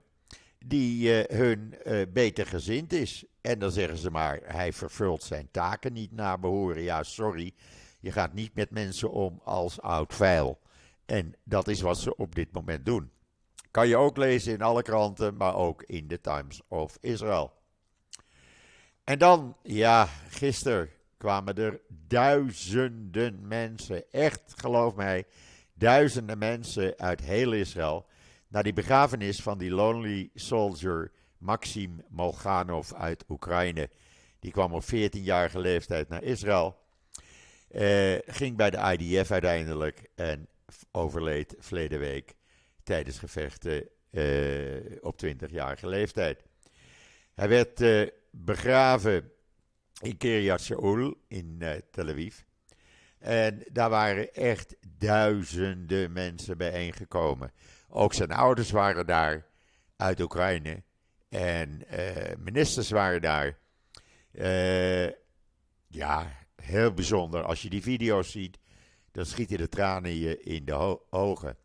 die 0.66 1.12
hun 1.28 1.76
beter 2.14 2.46
gezind 2.46 2.94
is. 2.94 3.26
En 3.42 3.60
dan 3.60 3.72
zeggen 3.72 3.98
ze 3.98 4.12
maar, 4.12 4.40
hij 4.44 4.74
vervult 4.74 5.24
zijn 5.24 5.48
taken 5.52 5.94
niet 5.94 6.12
naar 6.12 6.40
behoren. 6.40 6.82
Ja, 6.82 7.04
sorry, 7.04 7.52
je 8.00 8.12
gaat 8.12 8.34
niet 8.34 8.56
met 8.56 8.72
mensen 8.72 9.12
om 9.12 9.42
als 9.44 9.82
oud 9.82 10.14
vuil. 10.14 10.60
En 11.06 11.36
dat 11.44 11.68
is 11.68 11.82
wat 11.82 11.98
ze 11.98 12.16
op 12.16 12.36
dit 12.36 12.52
moment 12.52 12.86
doen. 12.86 13.12
Kan 13.72 13.88
je 13.88 13.98
ook 13.98 14.18
lezen 14.18 14.54
in 14.54 14.62
alle 14.62 14.82
kranten, 14.82 15.38
maar 15.38 15.56
ook 15.56 15.84
in 15.84 16.08
de 16.08 16.22
Times 16.22 16.62
of 16.68 16.98
Israel. 17.02 17.54
En 19.04 19.20
dan, 19.20 19.56
ja, 19.64 20.06
gisteren 20.30 20.90
kwamen 21.18 21.56
er 21.56 21.82
duizenden 21.88 23.48
mensen, 23.48 24.12
echt 24.12 24.54
geloof 24.56 24.96
mij, 24.96 25.26
duizenden 25.74 26.38
mensen 26.38 26.94
uit 26.98 27.22
heel 27.22 27.52
Israël 27.52 28.06
naar 28.48 28.64
die 28.64 28.74
begrafenis 28.74 29.42
van 29.42 29.58
die 29.58 29.72
lonely 29.72 30.30
soldier 30.34 31.12
Maxim 31.38 32.02
Molganov 32.10 32.94
uit 32.94 33.26
Oekraïne. 33.30 33.90
Die 34.40 34.52
kwam 34.52 34.74
op 34.74 34.84
14-jarige 34.84 35.60
leeftijd 35.60 36.10
naar 36.10 36.24
Israël. 36.24 36.78
Eh, 37.70 38.16
ging 38.26 38.58
bij 38.58 38.70
de 38.70 38.98
IDF 38.98 39.32
uiteindelijk 39.32 40.10
en 40.16 40.48
overleed 40.92 41.56
verleden 41.60 42.00
week 42.00 42.36
tijdens 42.90 43.20
gevechten 43.20 43.90
uh, 44.12 44.98
op 45.02 45.26
20-jarige 45.26 45.88
leeftijd. 45.88 46.44
Hij 47.34 47.50
werd 47.50 47.82
uh, 47.82 48.08
begraven 48.32 49.32
in 50.02 50.18
Kiryat 50.18 50.62
Shaul 50.62 51.14
in 51.28 51.56
uh, 51.60 51.72
Tel 51.92 52.08
Aviv. 52.08 52.40
En 53.20 53.64
daar 53.72 53.90
waren 53.90 54.34
echt 54.34 54.76
duizenden 54.98 56.12
mensen 56.12 56.58
bijeengekomen. 56.58 57.52
Ook 57.90 58.14
zijn 58.14 58.32
ouders 58.32 58.72
waren 58.72 59.06
daar 59.06 59.46
uit 59.96 60.20
Oekraïne. 60.20 60.84
En 61.30 61.84
ministers 62.38 62.90
waren 62.90 63.22
daar. 63.22 63.58
ja, 65.88 66.38
heel 66.56 66.94
bijzonder. 66.94 67.44
Als 67.44 67.62
je 67.62 67.70
die 67.70 67.82
video's 67.82 68.32
ziet, 68.32 68.60
dan 69.12 69.26
schieten 69.26 69.58
de 69.58 69.70
tranen 69.70 70.16
je 70.16 70.40
in 70.40 70.66
de 70.66 71.00
ogen. 71.10 71.58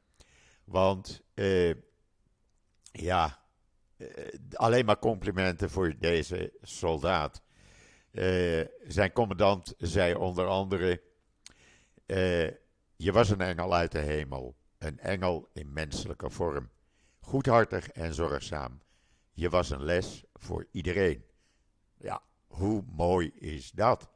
Want 0.64 1.22
uh, 1.34 1.74
ja, 2.82 3.42
uh, 3.96 4.08
alleen 4.52 4.84
maar 4.84 4.98
complimenten 4.98 5.70
voor 5.70 5.94
deze 5.98 6.52
soldaat. 6.62 7.42
Uh, 8.10 8.64
zijn 8.86 9.12
commandant 9.12 9.74
zei 9.78 10.14
onder 10.14 10.46
andere: 10.46 11.02
Je 12.96 13.12
was 13.12 13.30
een 13.30 13.40
engel 13.40 13.74
uit 13.74 13.92
de 13.92 13.98
hemel, 13.98 14.56
een 14.78 14.98
engel 14.98 15.48
in 15.52 15.72
menselijke 15.72 16.30
vorm, 16.30 16.70
goedhartig 17.20 17.88
en 17.88 18.14
zorgzaam. 18.14 18.82
Je 19.32 19.50
was 19.50 19.70
een 19.70 19.84
les 19.84 20.24
voor 20.32 20.66
iedereen. 20.70 21.24
Ja, 21.96 22.22
hoe 22.46 22.84
mooi 22.86 23.32
is 23.34 23.70
dat? 23.70 24.12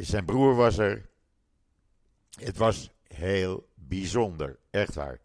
zijn 0.00 0.24
broer 0.24 0.54
was 0.54 0.78
er. 0.78 1.08
Het 2.30 2.56
was 2.56 2.90
heel 3.20 3.68
bijzonder. 3.74 4.58
Echt 4.70 4.94
waar. 4.94 5.20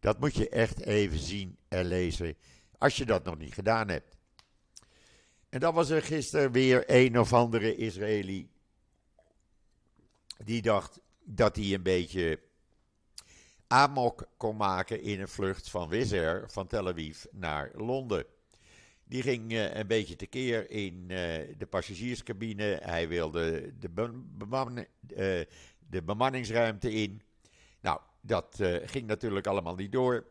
Dat 0.00 0.20
moet 0.20 0.34
je 0.34 0.48
echt 0.48 0.80
even 0.80 1.18
zien 1.18 1.56
en 1.68 1.84
lezen 1.84 2.36
als 2.78 2.96
je 2.96 3.04
dat 3.04 3.24
nog 3.24 3.38
niet 3.38 3.54
gedaan 3.54 3.88
hebt. 3.88 4.16
En 5.48 5.60
dan 5.60 5.74
was 5.74 5.90
er 5.90 6.02
gisteren 6.02 6.52
weer 6.52 6.84
een 6.86 7.18
of 7.18 7.32
andere 7.32 7.76
Israëli 7.76 8.50
die 10.44 10.62
dacht 10.62 11.00
dat 11.24 11.56
hij 11.56 11.74
een 11.74 11.82
beetje 11.82 12.40
amok 13.66 14.28
kon 14.36 14.56
maken 14.56 15.02
in 15.02 15.20
een 15.20 15.28
vlucht 15.28 15.70
van 15.70 15.88
Wizz 15.88 16.12
Air 16.12 16.44
van 16.50 16.66
Tel 16.66 16.88
Aviv 16.88 17.24
naar 17.30 17.70
Londen. 17.74 18.24
Die 19.04 19.22
ging 19.22 19.52
uh, 19.52 19.74
een 19.74 19.86
beetje 19.86 20.16
tekeer 20.16 20.70
in 20.70 20.94
uh, 20.94 21.08
de 21.58 21.66
passagierscabine. 21.68 22.78
Hij 22.82 23.08
wilde 23.08 23.72
de, 23.78 23.88
uh, 23.96 25.56
de 25.88 26.02
bemanningsruimte 26.02 26.92
in. 26.92 27.22
Dat 28.20 28.58
uh, 28.60 28.76
ging 28.84 29.06
natuurlijk 29.06 29.46
allemaal 29.46 29.74
niet 29.74 29.92
door. 29.92 30.26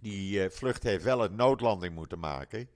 Die 0.00 0.44
uh, 0.44 0.50
vlucht 0.50 0.82
heeft 0.82 1.04
wel 1.04 1.24
een 1.24 1.34
noodlanding 1.34 1.94
moeten 1.94 2.18
maken. 2.18 2.68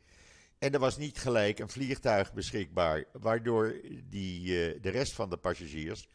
En 0.58 0.72
er 0.72 0.78
was 0.78 0.96
niet 0.96 1.18
gelijk 1.18 1.58
een 1.58 1.68
vliegtuig 1.68 2.32
beschikbaar, 2.32 3.04
waardoor 3.12 3.80
die, 4.08 4.40
uh, 4.40 4.82
de 4.82 4.90
rest 4.90 5.12
van 5.12 5.30
de 5.30 5.36
passagiers 5.36 6.08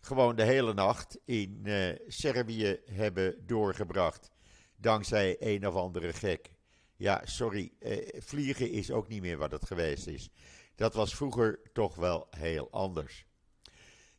gewoon 0.00 0.36
de 0.36 0.42
hele 0.42 0.74
nacht 0.74 1.18
in 1.24 1.66
Servië 2.06 2.80
hebben 2.90 3.46
doorgebracht. 3.46 4.30
Dankzij 4.76 5.36
een 5.38 5.66
of 5.66 5.74
andere 5.74 6.12
gek. 6.12 6.50
Ja, 6.96 7.20
sorry, 7.24 7.72
vliegen 8.18 8.70
is 8.70 8.90
ook 8.90 9.08
niet 9.08 9.20
meer 9.20 9.36
wat 9.36 9.50
het 9.52 9.66
geweest 9.66 10.06
is. 10.06 10.30
Dat 10.74 10.94
was 10.94 11.14
vroeger 11.14 11.60
toch 11.72 11.94
wel 11.94 12.26
heel 12.30 12.70
anders. 12.70 13.26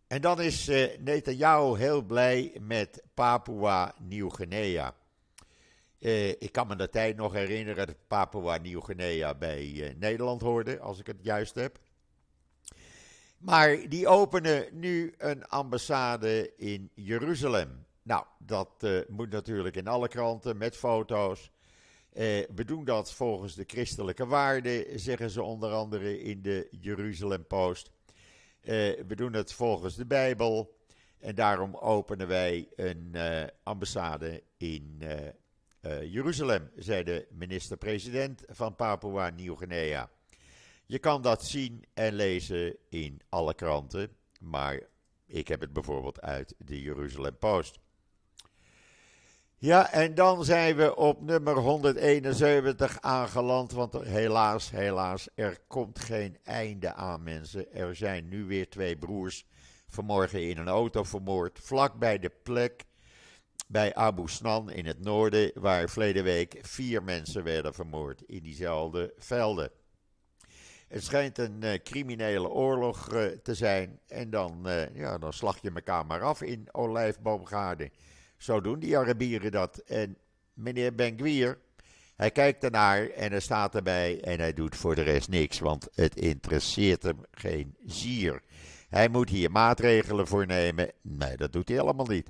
En 0.07 0.21
dan 0.21 0.41
is 0.41 0.69
uh, 0.69 0.97
Netanyahu 0.99 1.77
heel 1.77 2.01
blij 2.01 2.57
met 2.61 3.03
Papua 3.13 3.95
Nieuw-Guinea. 3.99 4.95
Uh, 5.99 6.29
ik 6.29 6.51
kan 6.51 6.67
me 6.67 6.75
de 6.75 6.89
tijd 6.89 7.15
nog 7.15 7.33
herinneren 7.33 7.87
dat 7.87 7.95
Papua 8.07 8.57
Nieuw-Guinea 8.57 9.35
bij 9.35 9.65
uh, 9.65 9.89
Nederland 9.95 10.41
hoorde, 10.41 10.79
als 10.79 10.99
ik 10.99 11.07
het 11.07 11.19
juist 11.21 11.55
heb. 11.55 11.79
Maar 13.37 13.89
die 13.89 14.07
openen 14.07 14.67
nu 14.71 15.13
een 15.17 15.45
ambassade 15.45 16.53
in 16.57 16.89
Jeruzalem. 16.93 17.85
Nou, 18.03 18.25
dat 18.37 18.85
moet 19.07 19.29
natuurlijk 19.29 19.75
in 19.75 19.87
alle 19.87 20.07
kranten 20.07 20.57
met 20.57 20.77
foto's. 20.77 21.51
we 22.13 22.63
doen 22.65 22.85
dat 22.85 23.13
volgens 23.13 23.55
de 23.55 23.63
christelijke 23.67 24.25
waarden, 24.25 24.99
zeggen 24.99 25.29
ze 25.29 25.43
onder 25.43 25.71
andere 25.71 26.21
in 26.21 26.41
de 26.41 26.67
Jeruzalem 26.71 27.47
Post. 27.47 27.91
Uh, 28.63 28.71
we 29.07 29.15
doen 29.15 29.33
het 29.33 29.53
volgens 29.53 29.95
de 29.95 30.05
Bijbel. 30.05 30.77
En 31.19 31.35
daarom 31.35 31.75
openen 31.75 32.27
wij 32.27 32.69
een 32.75 33.11
uh, 33.15 33.43
ambassade 33.63 34.43
in 34.57 35.01
uh, 35.01 36.13
Jeruzalem, 36.13 36.71
zei 36.75 37.03
de 37.03 37.27
minister-president 37.31 38.43
van 38.47 38.75
Papua 38.75 39.29
Nieuw-Guinea. 39.29 40.09
Je 40.85 40.99
kan 40.99 41.21
dat 41.21 41.45
zien 41.45 41.85
en 41.93 42.13
lezen 42.13 42.75
in 42.89 43.21
alle 43.29 43.53
kranten, 43.53 44.09
maar 44.39 44.79
ik 45.25 45.47
heb 45.47 45.61
het 45.61 45.73
bijvoorbeeld 45.73 46.21
uit 46.21 46.55
de 46.57 46.81
Jeruzalem 46.81 47.37
Post. 47.37 47.79
Ja, 49.63 49.91
en 49.91 50.15
dan 50.15 50.45
zijn 50.45 50.75
we 50.75 50.95
op 50.95 51.21
nummer 51.21 51.57
171 51.57 53.01
aangeland, 53.01 53.71
want 53.71 53.93
helaas, 53.93 54.71
helaas, 54.71 55.27
er 55.35 55.57
komt 55.67 55.99
geen 55.99 56.37
einde 56.43 56.93
aan 56.93 57.23
mensen. 57.23 57.73
Er 57.73 57.95
zijn 57.95 58.27
nu 58.27 58.45
weer 58.45 58.69
twee 58.69 58.97
broers 58.97 59.45
vanmorgen 59.87 60.49
in 60.49 60.57
een 60.57 60.67
auto 60.67 61.03
vermoord, 61.03 61.59
vlak 61.61 61.99
bij 61.99 62.19
de 62.19 62.31
plek 62.43 62.83
bij 63.67 63.95
Abu 63.95 64.27
Snan 64.27 64.71
in 64.71 64.85
het 64.85 64.99
noorden, 64.99 65.51
waar 65.53 65.89
verleden 65.89 66.23
week 66.23 66.59
vier 66.61 67.03
mensen 67.03 67.43
werden 67.43 67.73
vermoord 67.73 68.21
in 68.21 68.43
diezelfde 68.43 69.13
velden. 69.17 69.71
Het 70.87 71.03
schijnt 71.03 71.37
een 71.37 71.59
uh, 71.63 71.73
criminele 71.73 72.49
oorlog 72.49 73.13
uh, 73.13 73.25
te 73.25 73.53
zijn 73.53 73.99
en 74.07 74.29
dan, 74.29 74.67
uh, 74.67 74.95
ja, 74.95 75.17
dan 75.17 75.33
slag 75.33 75.61
je 75.61 75.71
elkaar 75.75 76.05
maar 76.05 76.21
af 76.21 76.41
in 76.41 76.67
Olijfboomgaarden. 76.71 77.91
Zo 78.43 78.61
doen 78.61 78.79
die 78.79 78.97
Arabieren 78.97 79.51
dat. 79.51 79.77
En 79.77 80.17
meneer 80.53 80.95
Ben 80.95 81.17
hij 82.15 82.31
kijkt 82.31 82.63
ernaar 82.63 83.09
en 83.09 83.31
hij 83.31 83.39
staat 83.39 83.75
erbij 83.75 84.21
en 84.21 84.39
hij 84.39 84.53
doet 84.53 84.75
voor 84.75 84.95
de 84.95 85.01
rest 85.01 85.29
niks, 85.29 85.59
want 85.59 85.87
het 85.95 86.15
interesseert 86.15 87.03
hem 87.03 87.25
geen 87.31 87.75
zier. 87.85 88.41
Hij 88.89 89.09
moet 89.09 89.29
hier 89.29 89.51
maatregelen 89.51 90.27
voor 90.27 90.45
nemen. 90.45 90.91
Nee, 91.01 91.37
dat 91.37 91.53
doet 91.53 91.67
hij 91.67 91.77
helemaal 91.77 92.05
niet. 92.05 92.29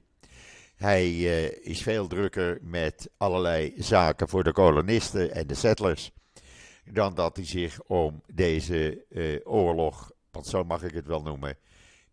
Hij 0.76 1.10
uh, 1.10 1.66
is 1.66 1.82
veel 1.82 2.08
drukker 2.08 2.60
met 2.62 3.10
allerlei 3.18 3.74
zaken 3.78 4.30
voor 4.30 4.44
de 4.44 4.52
kolonisten 4.52 5.32
en 5.32 5.48
de 5.48 5.56
settlers. 5.56 6.12
Dan 6.92 7.14
dat 7.14 7.36
hij 7.36 7.46
zich 7.46 7.82
om 7.84 8.22
deze 8.34 9.06
uh, 9.10 9.40
oorlog, 9.44 10.12
want 10.32 10.48
zo 10.48 10.64
mag 10.64 10.84
ik 10.84 10.94
het 10.94 11.08
wel 11.08 11.22
noemen, 11.22 11.58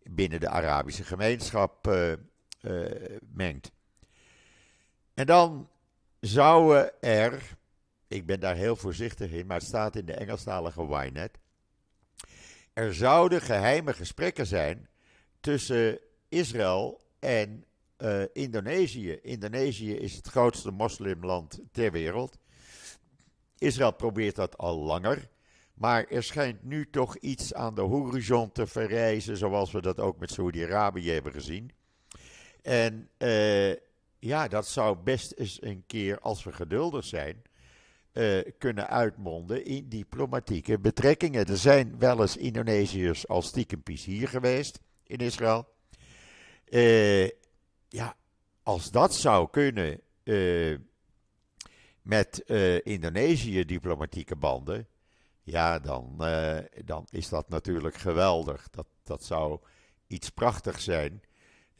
binnen 0.03 0.39
de 0.39 0.49
Arabische 0.49 1.03
gemeenschap 1.03 1.87
uh, 1.87 2.13
mengt. 3.33 3.71
En 5.21 5.27
dan 5.27 5.69
zouden 6.19 7.01
er, 7.01 7.57
ik 8.07 8.25
ben 8.25 8.39
daar 8.39 8.55
heel 8.55 8.75
voorzichtig 8.75 9.31
in, 9.31 9.47
maar 9.47 9.57
het 9.57 9.67
staat 9.67 9.95
in 9.95 10.05
de 10.05 10.13
Engelstalige 10.13 10.81
Ynet. 10.81 11.37
Er 12.73 12.93
zouden 12.93 13.41
geheime 13.41 13.93
gesprekken 13.93 14.47
zijn 14.47 14.89
tussen 15.39 15.99
Israël 16.29 17.01
en 17.19 17.65
uh, 17.97 18.23
Indonesië. 18.33 19.19
Indonesië 19.21 19.93
is 19.93 20.15
het 20.15 20.27
grootste 20.27 20.71
moslimland 20.71 21.59
ter 21.71 21.91
wereld. 21.91 22.37
Israël 23.57 23.93
probeert 23.93 24.35
dat 24.35 24.57
al 24.57 24.77
langer. 24.77 25.29
Maar 25.73 26.05
er 26.05 26.23
schijnt 26.23 26.63
nu 26.63 26.89
toch 26.89 27.15
iets 27.17 27.53
aan 27.53 27.75
de 27.75 27.81
horizon 27.81 28.51
te 28.51 28.67
verrijzen, 28.67 29.37
zoals 29.37 29.71
we 29.71 29.81
dat 29.81 29.99
ook 29.99 30.19
met 30.19 30.31
Saudi-Arabië 30.31 31.11
hebben 31.11 31.31
gezien. 31.31 31.71
En 32.61 33.09
uh, 33.17 33.73
ja, 34.21 34.47
dat 34.47 34.67
zou 34.67 34.97
best 34.97 35.31
eens 35.31 35.61
een 35.61 35.83
keer, 35.87 36.19
als 36.19 36.43
we 36.43 36.51
geduldig 36.51 37.05
zijn, 37.05 37.41
uh, 38.13 38.41
kunnen 38.57 38.87
uitmonden 38.87 39.65
in 39.65 39.89
diplomatieke 39.89 40.79
betrekkingen. 40.79 41.45
Er 41.45 41.57
zijn 41.57 41.99
wel 41.99 42.21
eens 42.21 42.37
Indonesiërs 42.37 43.27
als 43.27 43.47
stiekempies 43.47 44.05
hier 44.05 44.27
geweest 44.27 44.79
in 45.03 45.17
Israël. 45.17 45.67
Uh, 46.69 47.29
ja, 47.87 48.15
als 48.63 48.91
dat 48.91 49.15
zou 49.15 49.49
kunnen 49.49 50.01
uh, 50.23 50.77
met 52.01 52.39
Indonesië 52.83 53.65
diplomatieke 53.65 54.35
banden, 54.35 54.87
ja, 55.43 55.79
dan, 55.79 56.15
dan 56.85 57.07
is 57.09 57.29
dat 57.29 57.49
natuurlijk 57.49 57.95
geweldig. 57.95 58.69
Dat, 58.69 58.87
dat 59.03 59.23
zou 59.23 59.59
iets 60.07 60.29
prachtigs 60.29 60.83
zijn. 60.83 61.21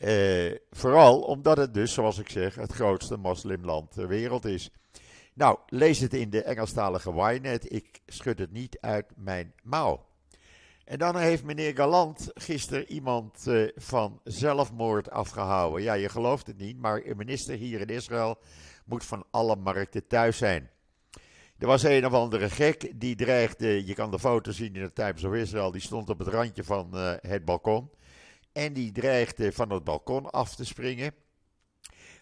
Uh, 0.04 0.56
vooral 0.72 1.22
omdat 1.22 1.58
het 1.58 1.74
dus, 1.74 1.94
zoals 1.94 2.18
ik 2.18 2.30
zeg, 2.30 2.56
het 2.56 2.72
grootste 2.72 3.18
moslimland 3.18 3.92
ter 3.92 4.08
wereld 4.08 4.46
is. 4.46 4.72
Nou, 5.34 5.58
lees 5.68 6.00
het 6.00 6.14
in 6.14 6.30
de 6.30 6.44
Engelstalige 6.44 7.12
Ynet. 7.12 7.74
Ik 7.74 8.02
schud 8.06 8.40
het 8.40 8.52
niet 8.52 8.78
uit 8.80 9.06
mijn 9.16 9.54
mouw. 9.64 10.06
En 10.86 10.98
dan 10.98 11.18
heeft 11.18 11.44
meneer 11.44 11.76
Galant 11.76 12.32
gisteren 12.34 12.92
iemand 12.92 13.48
uh, 13.48 13.70
van 13.76 14.20
zelfmoord 14.24 15.10
afgehouden. 15.10 15.84
Ja, 15.84 15.94
je 15.94 16.10
gelooft 16.10 16.48
het 16.48 16.58
niet, 16.58 16.78
maar 16.78 17.02
een 17.06 17.18
minister 17.18 17.56
hier 17.56 17.80
in 17.80 17.88
Israël 17.88 18.38
moet 18.86 19.06
van 19.06 19.26
alle 19.32 19.56
markten 19.56 20.08
thuis 20.08 20.38
zijn. 20.38 20.70
Er 21.58 21.68
was 21.68 21.84
een 21.84 22.06
of 22.06 22.14
andere 22.14 22.50
gek 22.50 22.92
die 22.96 23.16
dreigde, 23.16 23.86
je 23.86 23.94
kan 23.94 24.12
de 24.12 24.20
foto 24.20 24.52
zien 24.52 24.76
in 24.76 24.82
de 24.82 24.94
Times 24.94 25.24
of 25.24 25.34
Israel, 25.34 25.72
die 25.72 25.82
stond 25.82 26.10
op 26.10 26.20
het 26.20 26.28
randje 26.28 26.64
van 26.64 26.90
uh, 26.94 27.14
het 27.20 27.46
balkon. 27.46 27.90
En 28.54 28.74
die 28.74 28.92
dreigde 28.92 29.52
van 29.52 29.70
het 29.70 29.84
balkon 29.84 30.30
af 30.30 30.56
te 30.56 30.66
springen. 30.66 31.14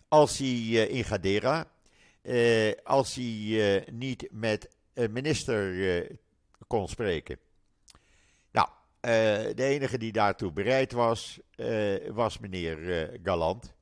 Als 0.07 0.37
hij 0.37 0.47
uh, 0.47 0.89
in 0.89 1.03
Gadera, 1.03 1.71
uh, 2.21 2.73
als 2.83 3.15
hij 3.15 3.85
niet 3.91 4.27
met 4.31 4.69
een 4.93 5.11
minister 5.11 6.17
kon 6.67 6.87
spreken. 6.87 7.39
Nou, 8.51 8.69
de 9.55 9.63
enige 9.63 9.97
die 9.97 10.11
daartoe 10.11 10.51
bereid 10.51 10.91
was, 10.91 11.39
was 12.11 12.39
meneer 12.39 13.09
Galant. 13.23 13.73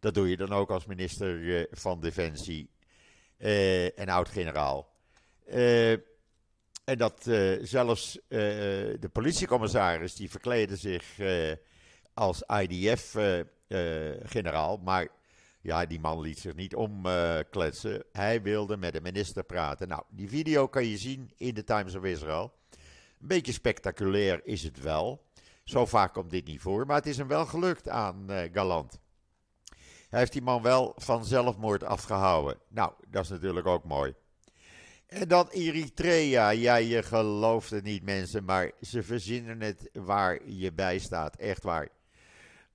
Dat 0.00 0.14
doe 0.14 0.28
je 0.28 0.36
dan 0.36 0.52
ook 0.52 0.70
als 0.70 0.86
minister 0.86 1.66
van 1.70 2.00
Defensie 2.00 2.70
en 3.96 4.08
oud-generaal. 4.08 4.92
en 6.84 6.98
dat 6.98 7.22
zelfs 7.62 8.18
de 8.28 9.10
politiecommissaris, 9.12 10.14
die 10.14 10.30
verkleedde 10.30 10.76
zich 10.76 11.04
als 12.18 12.42
IDF-generaal. 12.42 14.72
Eh, 14.72 14.78
eh, 14.78 14.84
maar 14.84 15.08
ja, 15.60 15.86
die 15.86 16.00
man 16.00 16.20
liet 16.20 16.38
zich 16.38 16.54
niet 16.54 16.74
omkletsen. 16.74 18.04
Hij 18.12 18.42
wilde 18.42 18.76
met 18.76 18.92
de 18.92 19.00
minister 19.00 19.44
praten. 19.44 19.88
Nou, 19.88 20.02
die 20.08 20.28
video 20.28 20.68
kan 20.68 20.84
je 20.84 20.98
zien 20.98 21.32
in 21.36 21.54
de 21.54 21.64
Times 21.64 21.94
of 21.94 22.04
Israel. 22.04 22.52
Een 23.20 23.28
beetje 23.28 23.52
spectaculair 23.52 24.40
is 24.44 24.62
het 24.62 24.80
wel. 24.80 25.26
Zo 25.64 25.86
vaak 25.86 26.12
komt 26.12 26.30
dit 26.30 26.46
niet 26.46 26.60
voor, 26.60 26.86
maar 26.86 26.96
het 26.96 27.06
is 27.06 27.16
hem 27.16 27.28
wel 27.28 27.46
gelukt 27.46 27.88
aan 27.88 28.30
uh, 28.30 28.40
Galant. 28.52 28.98
Hij 30.08 30.18
heeft 30.18 30.32
die 30.32 30.42
man 30.42 30.62
wel 30.62 30.92
van 30.96 31.24
zelfmoord 31.24 31.84
afgehouden. 31.84 32.56
Nou, 32.68 32.92
dat 33.08 33.24
is 33.24 33.30
natuurlijk 33.30 33.66
ook 33.66 33.84
mooi. 33.84 34.14
En 35.06 35.28
dan 35.28 35.48
Eritrea. 35.48 36.50
Ja, 36.50 36.76
je 36.76 37.02
gelooft 37.02 37.70
het 37.70 37.84
niet, 37.84 38.02
mensen, 38.02 38.44
maar 38.44 38.70
ze 38.80 39.02
verzinnen 39.02 39.60
het 39.60 39.90
waar 39.92 40.48
je 40.48 40.72
bij 40.72 40.98
staat. 40.98 41.36
Echt 41.36 41.62
waar. 41.62 41.88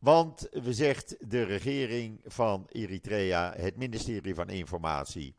Want 0.04 0.48
we 0.52 0.74
zegt 0.74 1.16
de 1.30 1.44
regering 1.44 2.22
van 2.26 2.66
Eritrea, 2.70 3.54
het 3.58 3.78
ministerie 3.78 4.36
van 4.36 4.50
Informatie, 4.50 5.36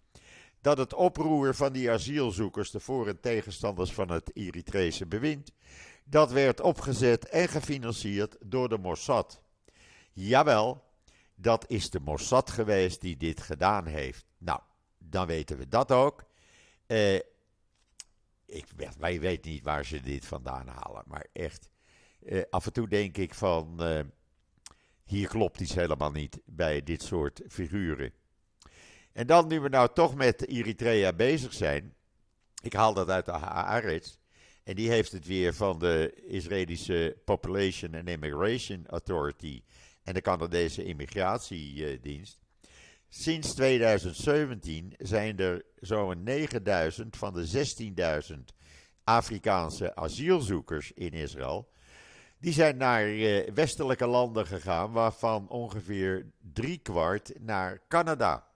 dat 0.60 0.78
het 0.78 0.94
oproer 0.94 1.54
van 1.54 1.72
die 1.72 1.90
asielzoekers, 1.90 2.70
de 2.70 2.80
voor- 2.80 3.08
en 3.08 3.20
tegenstanders 3.20 3.92
van 3.92 4.10
het 4.10 4.30
Eritrese 4.36 5.06
bewind, 5.06 5.52
dat 6.04 6.32
werd 6.32 6.60
opgezet 6.60 7.28
en 7.28 7.48
gefinancierd 7.48 8.36
door 8.40 8.68
de 8.68 8.78
Mossad. 8.78 9.42
Jawel, 10.12 10.84
dat 11.34 11.64
is 11.68 11.90
de 11.90 12.00
Mossad 12.00 12.50
geweest 12.50 13.00
die 13.00 13.16
dit 13.16 13.40
gedaan 13.40 13.86
heeft. 13.86 14.26
Nou, 14.38 14.60
dan 14.98 15.26
weten 15.26 15.58
we 15.58 15.68
dat 15.68 15.92
ook. 15.92 16.24
Uh, 16.86 17.14
ik, 18.46 18.66
wij 18.98 19.20
weten 19.20 19.50
niet 19.50 19.62
waar 19.62 19.84
ze 19.84 20.00
dit 20.00 20.26
vandaan 20.26 20.68
halen, 20.68 21.02
maar 21.06 21.26
echt. 21.32 21.68
Uh, 22.22 22.42
af 22.50 22.66
en 22.66 22.72
toe 22.72 22.88
denk 22.88 23.16
ik 23.16 23.34
van. 23.34 23.76
Uh, 23.80 24.00
hier 25.04 25.28
klopt 25.28 25.60
iets 25.60 25.74
helemaal 25.74 26.10
niet 26.10 26.40
bij 26.44 26.82
dit 26.82 27.02
soort 27.02 27.40
figuren. 27.48 28.12
En 29.12 29.26
dan, 29.26 29.48
nu 29.48 29.60
we 29.60 29.68
nou 29.68 29.88
toch 29.94 30.14
met 30.14 30.48
Eritrea 30.48 31.12
bezig 31.12 31.52
zijn. 31.52 31.94
Ik 32.62 32.72
haal 32.72 32.94
dat 32.94 33.08
uit 33.08 33.24
de 33.24 33.32
Haaretz. 33.32 34.16
En 34.64 34.74
die 34.74 34.90
heeft 34.90 35.12
het 35.12 35.26
weer 35.26 35.54
van 35.54 35.78
de 35.78 36.22
Israëlische 36.26 37.16
Population 37.24 37.94
and 37.94 38.08
Immigration 38.08 38.86
Authority 38.86 39.62
en 40.02 40.14
de 40.14 40.20
Canadese 40.20 40.84
Immigratiedienst. 40.84 42.38
Sinds 43.08 43.54
2017 43.54 44.94
zijn 44.98 45.38
er 45.38 45.64
zo'n 45.80 46.22
9000 46.22 47.16
van 47.16 47.32
de 47.32 47.66
16.000 48.36 48.38
Afrikaanse 49.04 49.94
asielzoekers 49.96 50.92
in 50.92 51.12
Israël 51.12 51.68
die 52.44 52.52
zijn 52.52 52.76
naar 52.76 53.08
uh, 53.08 53.48
westelijke 53.54 54.06
landen 54.06 54.46
gegaan, 54.46 54.92
waarvan 54.92 55.48
ongeveer 55.48 56.26
driekwart 56.52 57.32
naar 57.40 57.80
Canada. 57.88 58.46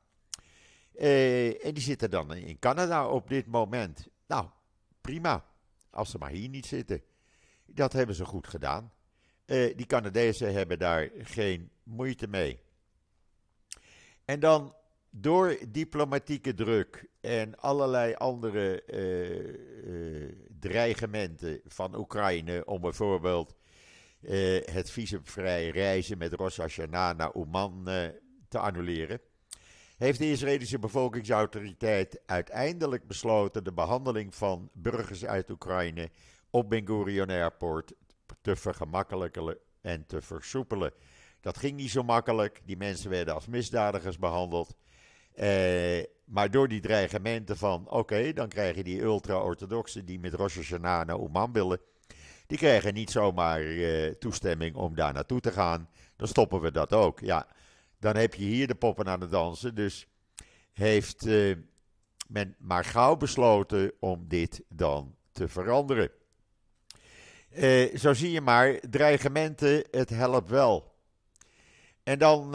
Uh, 0.94 1.64
en 1.64 1.74
die 1.74 1.82
zitten 1.82 2.10
dan 2.10 2.34
in 2.34 2.58
Canada 2.58 3.08
op 3.08 3.28
dit 3.28 3.46
moment. 3.46 4.08
Nou, 4.26 4.46
prima. 5.00 5.44
Als 5.90 6.10
ze 6.10 6.18
maar 6.18 6.30
hier 6.30 6.48
niet 6.48 6.66
zitten. 6.66 7.02
Dat 7.66 7.92
hebben 7.92 8.14
ze 8.14 8.24
goed 8.24 8.46
gedaan. 8.46 8.92
Uh, 9.46 9.76
die 9.76 9.86
Canadezen 9.86 10.52
hebben 10.52 10.78
daar 10.78 11.10
geen 11.22 11.70
moeite 11.82 12.26
mee. 12.26 12.60
En 14.24 14.40
dan 14.40 14.74
door 15.10 15.58
diplomatieke 15.68 16.54
druk 16.54 17.08
en 17.20 17.58
allerlei 17.58 18.14
andere 18.14 18.82
dreigementen 20.60 21.60
van 21.66 21.96
Oekraïne 21.96 22.64
om 22.64 22.80
bijvoorbeeld 22.80 23.54
uh, 24.20 24.64
het 24.64 24.90
visumvrij 24.90 25.68
reizen 25.68 26.18
met 26.18 26.32
Rosh 26.32 26.58
Hashanah 26.58 27.16
naar 27.16 27.34
Oman 27.34 27.84
uh, 27.86 28.06
te 28.48 28.58
annuleren, 28.58 29.20
heeft 29.96 30.18
de 30.18 30.30
Israëlische 30.30 30.78
bevolkingsautoriteit 30.78 32.20
uiteindelijk 32.26 33.06
besloten 33.06 33.64
de 33.64 33.72
behandeling 33.72 34.34
van 34.34 34.70
burgers 34.72 35.24
uit 35.24 35.50
Oekraïne 35.50 36.10
op 36.50 36.68
Ben 36.68 36.86
Gurion 36.86 37.30
Airport 37.30 37.92
te 38.40 38.56
vergemakkelijken 38.56 39.58
en 39.80 40.06
te 40.06 40.22
versoepelen. 40.22 40.92
Dat 41.40 41.58
ging 41.58 41.76
niet 41.76 41.90
zo 41.90 42.02
makkelijk. 42.02 42.60
Die 42.64 42.76
mensen 42.76 43.10
werden 43.10 43.34
als 43.34 43.46
misdadigers 43.46 44.18
behandeld. 44.18 44.76
Eh, 45.34 46.02
maar 46.24 46.50
door 46.50 46.68
die 46.68 46.80
dreigementen 46.80 47.56
van, 47.56 47.90
oké, 47.90 48.32
dan 48.32 48.48
krijg 48.48 48.76
je 48.76 48.84
die 48.84 49.02
ultra-orthodoxen 49.02 50.04
die 50.04 50.18
met 50.18 50.34
Rosh 50.34 50.56
Hashanah 50.56 51.06
naar 51.06 51.18
Oman 51.18 51.52
willen 51.52 51.80
die 52.48 52.58
krijgen 52.58 52.94
niet 52.94 53.10
zomaar 53.10 53.62
uh, 53.62 54.10
toestemming 54.10 54.76
om 54.76 54.94
daar 54.94 55.12
naartoe 55.12 55.40
te 55.40 55.52
gaan. 55.52 55.88
Dan 56.16 56.28
stoppen 56.28 56.60
we 56.60 56.70
dat 56.70 56.92
ook. 56.92 57.20
Ja, 57.20 57.46
dan 57.98 58.16
heb 58.16 58.34
je 58.34 58.44
hier 58.44 58.66
de 58.66 58.74
poppen 58.74 59.08
aan 59.08 59.20
het 59.20 59.30
dansen. 59.30 59.74
Dus 59.74 60.06
heeft 60.72 61.26
uh, 61.26 61.56
men 62.28 62.54
maar 62.58 62.84
gauw 62.84 63.16
besloten 63.16 63.92
om 64.00 64.24
dit 64.28 64.62
dan 64.68 65.14
te 65.32 65.48
veranderen. 65.48 66.10
Uh, 67.50 67.96
zo 67.96 68.14
zie 68.14 68.30
je 68.30 68.40
maar, 68.40 68.80
dreigementen, 68.90 69.84
het 69.90 70.10
helpt 70.10 70.50
wel. 70.50 70.96
En 72.02 72.18
dan 72.18 72.54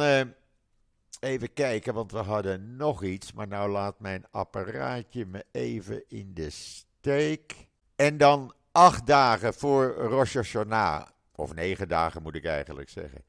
even 1.19 1.53
kijken, 1.53 1.93
want 1.93 2.11
we 2.11 2.17
hadden 2.17 2.75
nog 2.75 3.03
iets. 3.03 3.33
Maar 3.33 3.47
nou 3.47 3.71
laat 3.71 3.99
mijn 3.99 4.25
apparaatje 4.31 5.25
me 5.25 5.45
even 5.51 6.03
in 6.07 6.33
de 6.33 6.49
steek. 6.49 7.67
En 7.95 8.17
dan 8.17 8.53
acht 8.73 9.07
dagen 9.07 9.53
voor 9.53 9.93
Rosh 9.93 10.35
Hashanah, 10.35 11.07
of 11.35 11.53
negen 11.53 11.87
dagen 11.87 12.21
moet 12.21 12.35
ik 12.35 12.45
eigenlijk 12.45 12.89
zeggen, 12.89 13.23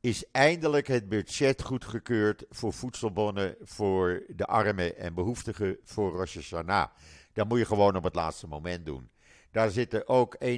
is 0.00 0.30
eindelijk 0.30 0.86
het 0.86 1.08
budget 1.08 1.62
goedgekeurd 1.62 2.44
voor 2.50 2.72
voedselbonnen 2.72 3.56
voor 3.60 4.22
de 4.28 4.46
armen 4.46 4.96
en 4.96 5.14
behoeftigen 5.14 5.78
voor 5.84 6.12
Rosh 6.12 6.34
Hashanah. 6.34 6.88
Dat 7.32 7.48
moet 7.48 7.58
je 7.58 7.64
gewoon 7.64 7.96
op 7.96 8.04
het 8.04 8.14
laatste 8.14 8.46
moment 8.46 8.86
doen. 8.86 9.10
Daar 9.50 9.70
zitten 9.70 10.08
ook 10.08 10.36
41.000 10.44 10.50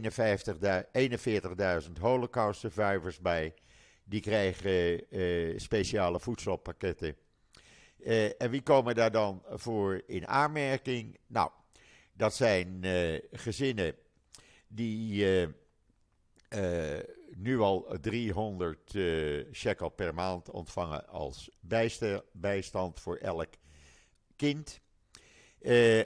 Holocaust 2.00 2.60
survivors 2.60 3.20
bij. 3.20 3.54
Die 4.04 4.20
krijgen 4.20 5.04
uh, 5.16 5.58
speciale 5.58 6.20
voedselpakketten. 6.20 7.16
Uh, 7.98 8.42
en 8.42 8.50
wie 8.50 8.62
komen 8.62 8.94
daar 8.94 9.12
dan 9.12 9.42
voor 9.48 10.02
in 10.06 10.28
aanmerking? 10.28 11.18
Nou, 11.26 11.50
Dat 12.12 12.34
zijn 12.34 12.84
gezinnen 13.32 13.94
die 14.74 15.48
nu 17.37 17.60
al 17.60 17.96
300 18.00 18.90
shekel 19.52 19.88
per 19.88 20.14
maand 20.14 20.50
ontvangen 20.50 21.08
als 21.08 21.50
bijstand 22.32 23.00
voor 23.00 23.16
elk 23.16 23.54
kind. 24.37 24.80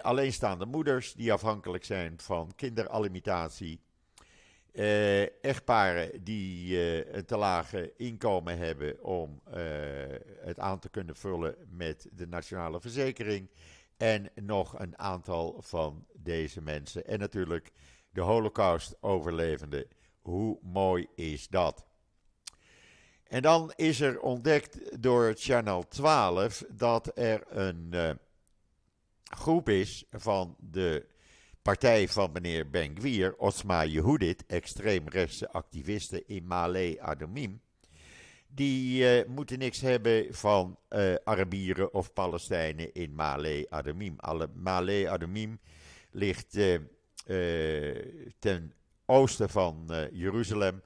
Alleenstaande 0.01 0.67
moeders 0.67 1.13
die 1.13 1.33
afhankelijk 1.33 1.85
zijn 1.85 2.21
van 2.21 2.53
kinderalimentatie. 2.55 3.81
Echtparen 5.41 6.25
die 6.25 6.79
een 7.15 7.25
te 7.25 7.37
lage 7.37 7.93
inkomen 7.97 8.59
hebben 8.59 9.03
om 9.05 9.41
het 10.41 10.59
aan 10.59 10.79
te 10.79 10.89
kunnen 10.89 11.17
vullen 11.17 11.57
met 11.71 12.09
de 12.13 12.27
nationale 12.27 12.81
verzekering. 12.81 13.51
En 13.97 14.31
nog 14.35 14.79
een 14.79 14.99
aantal 14.99 15.57
van 15.63 16.07
deze 16.15 16.63
mensen. 16.63 17.07
En 17.07 17.19
natuurlijk 17.19 17.73
de 18.19 18.25
Holocaust-overlevenden. 18.25 19.85
Hoe 20.21 20.59
mooi 20.63 21.07
is 21.15 21.49
dat? 21.49 21.87
En 23.25 23.43
dan 23.43 23.73
is 23.77 24.01
er 24.01 24.21
ontdekt 24.21 25.03
door 25.03 25.35
Channel 25.37 25.89
12 25.89 26.65
dat 26.69 27.11
er 27.15 27.43
een 27.49 28.19
groep 29.23 29.69
is 29.69 30.05
van 30.11 30.57
de 30.61 31.07
partij 31.63 32.09
van 32.09 32.33
meneer 32.33 32.71
Ben-Gvir, 32.71 33.37
Osma 33.37 33.85
Yehudit, 33.85 34.47
extreemrechtse 34.47 35.51
activisten 35.51 36.27
in 36.27 36.47
Male 36.47 37.01
Adumim. 37.01 37.61
Die 38.47 39.03
uh, 39.03 39.27
moeten 39.29 39.59
niks 39.59 39.81
hebben 39.81 40.35
van 40.35 40.79
uh, 40.91 41.15
Arabieren 41.25 41.95
of 41.95 42.13
Palestijnen 42.13 42.95
in 42.95 43.15
Male 43.15 43.67
Adumim. 43.69 44.17
Male 44.55 45.11
Adumim 45.11 45.61
ligt 46.11 46.59
ten 48.39 48.73
oosten 49.07 49.49
van 49.49 50.09
Jeruzalem, 50.13 50.83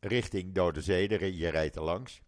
richting 0.00 0.54
Dode 0.54 0.80
Zee. 0.80 1.36
Je 1.36 1.48
rijdt 1.48 1.76
er 1.76 1.82
langs. 1.82 2.20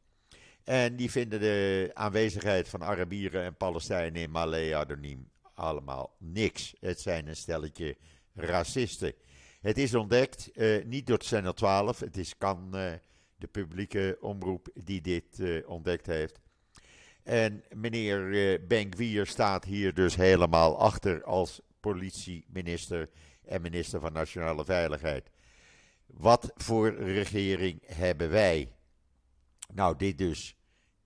En 0.65 0.97
die 0.97 1.11
vinden 1.11 1.41
de 1.41 1.91
aanwezigheid 1.95 2.69
van 2.69 2.83
Arabieren 2.83 3.43
en 3.43 3.57
Palestijnen 3.57 4.23
in 4.23 4.75
Adumim 4.75 5.31
allemaal 5.55 6.17
niks. 6.19 6.75
Het 6.81 7.01
zijn 7.01 7.29
een 7.29 7.37
stelletje 7.37 7.97
racisten. 8.35 9.13
Het 9.61 9.79
is 9.79 9.95
ontdekt, 9.95 10.51
uh, 10.55 10.85
niet 10.85 11.07
door 11.07 11.21
Channel 11.23 11.53
12, 11.53 12.01
het 12.01 12.17
is 12.17 12.37
kan 12.39 12.71
de 13.37 13.47
publieke 13.51 14.19
omroep 14.21 14.69
die 14.75 15.01
dit 15.01 15.43
ontdekt 15.67 16.07
heeft. 16.07 16.41
En 17.23 17.65
meneer 17.75 18.67
Benkwier 18.67 19.27
staat 19.27 19.65
hier 19.65 19.95
dus 19.95 20.17
helemaal 20.17 20.79
achter 20.79 21.25
als 21.25 21.61
politieminister 21.81 23.09
en 23.49 23.63
minister 23.63 24.01
van 24.01 24.13
Nationale 24.13 24.65
Veiligheid. 24.65 25.31
Wat 26.07 26.53
voor 26.55 26.95
regering 26.95 27.83
hebben 27.87 28.31
wij? 28.31 28.73
Nou, 29.73 29.97
dit 29.97 30.19
dus. 30.19 30.57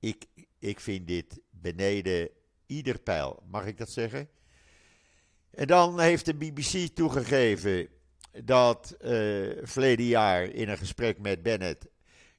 Ik, 0.00 0.26
ik 0.58 0.80
vind 0.80 1.06
dit 1.06 1.40
beneden 1.50 2.28
ieder 2.66 2.98
pijl. 2.98 3.42
Mag 3.50 3.66
ik 3.66 3.78
dat 3.78 3.90
zeggen? 3.90 4.28
En 5.50 5.66
dan 5.66 6.00
heeft 6.00 6.24
de 6.24 6.34
BBC 6.34 6.94
toegegeven 6.94 7.88
dat 8.44 8.96
uh, 9.00 9.08
verleden 9.62 10.06
jaar 10.06 10.44
in 10.44 10.68
een 10.68 10.78
gesprek 10.78 11.18
met 11.18 11.42
Bennett 11.42 11.90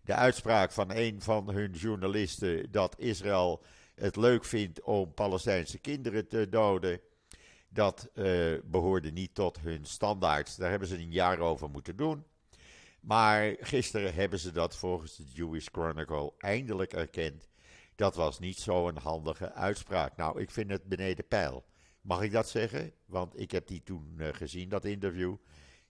de 0.03 0.13
uitspraak 0.13 0.71
van 0.71 0.91
een 0.91 1.21
van 1.21 1.49
hun 1.49 1.71
journalisten 1.71 2.71
dat 2.71 2.95
Israël 2.97 3.63
het 3.95 4.15
leuk 4.15 4.45
vindt 4.45 4.81
om 4.81 5.13
Palestijnse 5.13 5.77
kinderen 5.77 6.27
te 6.27 6.49
doden, 6.49 6.99
dat 7.73 8.09
uh, 8.13 8.59
behoorde 8.63 9.12
niet 9.12 9.36
tot 9.36 9.59
hun 9.59 9.86
standaards. 9.86 10.55
Daar 10.55 10.69
hebben 10.69 10.88
ze 10.88 10.97
een 10.97 11.12
jaar 11.12 11.39
over 11.39 11.69
moeten 11.69 11.95
doen. 11.95 12.23
Maar 12.99 13.55
gisteren 13.59 14.13
hebben 14.13 14.39
ze 14.39 14.51
dat 14.51 14.77
volgens 14.77 15.15
de 15.15 15.23
Jewish 15.23 15.67
Chronicle 15.71 16.33
eindelijk 16.38 16.93
erkend. 16.93 17.49
Dat 17.95 18.15
was 18.15 18.39
niet 18.39 18.59
zo'n 18.59 18.97
handige 18.97 19.53
uitspraak. 19.53 20.17
Nou, 20.17 20.41
ik 20.41 20.51
vind 20.51 20.69
het 20.69 20.83
beneden 20.83 21.27
pijl. 21.27 21.65
Mag 22.01 22.21
ik 22.21 22.31
dat 22.31 22.49
zeggen? 22.49 22.93
Want 23.05 23.39
ik 23.39 23.51
heb 23.51 23.67
die 23.67 23.83
toen 23.83 24.15
uh, 24.17 24.27
gezien, 24.31 24.69
dat 24.69 24.86
interview. 24.86 25.36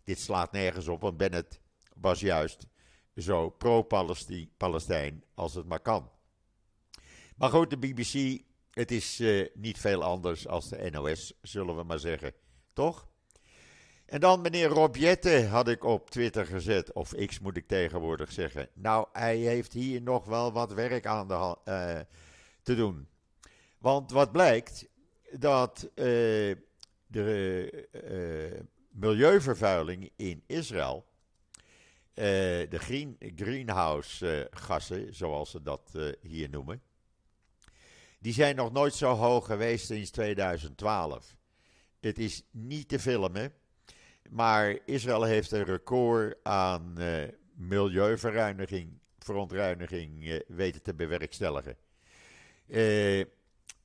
Dit 0.04 0.20
slaat 0.20 0.52
nergens 0.52 0.88
op, 0.88 1.02
want 1.02 1.18
Bennett 1.18 1.60
was 1.96 2.20
juist 2.20 2.68
zo 3.16 3.50
pro-Palestijn 3.50 5.24
als 5.34 5.54
het 5.54 5.66
maar 5.66 5.80
kan. 5.80 6.12
Maar 7.38 7.50
goed, 7.50 7.70
de 7.70 7.78
BBC, 7.78 8.42
het 8.74 8.92
is 8.92 9.20
uh, 9.20 9.48
niet 9.54 9.78
veel 9.78 10.04
anders 10.04 10.48
als 10.48 10.70
de 10.70 10.90
NOS, 10.92 11.34
zullen 11.42 11.76
we 11.76 11.84
maar 11.84 12.00
zeggen. 12.00 12.34
Toch? 12.74 13.08
En 14.06 14.20
dan 14.20 14.42
meneer 14.42 14.68
Rob 14.68 14.96
Jette 14.96 15.46
had 15.46 15.68
ik 15.68 15.84
op 15.84 16.10
Twitter 16.10 16.46
gezet, 16.46 16.94
of 16.94 17.16
X 17.26 17.40
moet 17.40 17.58
ik 17.58 17.68
tegenwoordig 17.68 18.32
zeggen. 18.32 18.70
Nou, 18.74 19.08
hij 19.12 19.38
heeft 19.38 19.74
hier 19.74 20.02
nog 20.02 20.26
wel 20.26 20.52
wat 20.52 20.74
werk 20.74 21.06
aan 21.06 21.28
de, 21.28 21.58
uh, 21.66 22.00
te 22.64 22.76
doen. 22.76 23.08
Want 23.78 24.12
wat 24.12 24.32
blijkt, 24.32 24.88
dat 25.32 25.90
uh, 25.96 26.56
de 27.08 28.68
milieuvervuiling 28.90 30.12
in 30.16 30.44
Israël, 30.48 31.06
de 32.14 32.68
green, 32.70 33.18
greenhouse 33.36 34.48
gassen, 34.52 35.16
zoals 35.16 35.52
ze 35.52 35.62
dat 35.62 35.92
hier 36.22 36.50
noemen, 36.50 36.82
die 38.24 38.34
zijn 38.34 38.56
nog 38.56 38.72
nooit 38.72 38.94
zo 38.94 39.14
hoog 39.14 39.46
geweest 39.46 39.86
sinds 39.86 40.12
2012. 40.12 41.36
Het 42.00 42.20
is 42.20 42.44
niet 42.52 42.88
te 42.88 43.00
filmen, 43.00 43.54
maar 44.30 44.78
Israël 44.86 45.24
heeft 45.24 45.52
een 45.52 45.64
record 45.64 46.36
aan 46.44 46.98
milieuverruiniging, 47.54 49.00
verontreiniging 49.20 50.42
weten 50.48 50.82
te 50.82 50.94
bewerkstelligen. 50.94 51.78
Uh, 52.68 52.78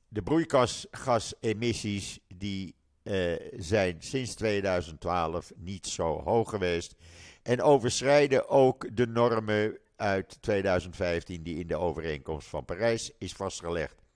de 0.07 0.21
broeikasgasemissies 0.23 2.19
die 2.27 2.75
uh, 3.03 3.35
zijn 3.57 3.95
sinds 3.99 4.35
2012 4.35 5.51
niet 5.55 5.87
zo 5.87 6.21
hoog 6.21 6.49
geweest. 6.49 6.95
En 7.43 7.61
overschrijden 7.61 8.49
ook 8.49 8.95
de 8.95 9.07
normen 9.07 9.77
uit 9.95 10.41
2015 10.41 11.43
die 11.43 11.59
in 11.59 11.67
de 11.67 11.77
overeenkomst 11.77 12.47
van 12.47 12.65
Parijs 12.65 13.11
is 13.17 13.33
vastgelegd. 13.33 14.07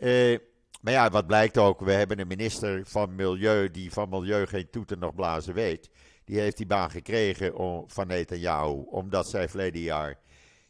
Uh, 0.00 0.38
maar 0.84 0.92
ja, 0.92 1.10
wat 1.10 1.26
blijkt 1.26 1.58
ook, 1.58 1.80
we 1.80 1.92
hebben 1.92 2.18
een 2.18 2.26
minister 2.26 2.86
van 2.86 3.14
Milieu 3.14 3.70
die 3.70 3.92
van 3.92 4.08
Milieu 4.08 4.46
geen 4.46 4.70
toeten 4.70 4.98
nog 4.98 5.14
blazen 5.14 5.54
weet. 5.54 5.90
Die 6.24 6.40
heeft 6.40 6.56
die 6.56 6.66
baan 6.66 6.90
gekregen 6.90 7.56
om, 7.56 7.84
van 7.86 8.06
Netanyahu, 8.06 8.84
omdat 8.90 9.28
zij 9.28 9.48
verleden 9.48 9.80
jaar 9.80 10.18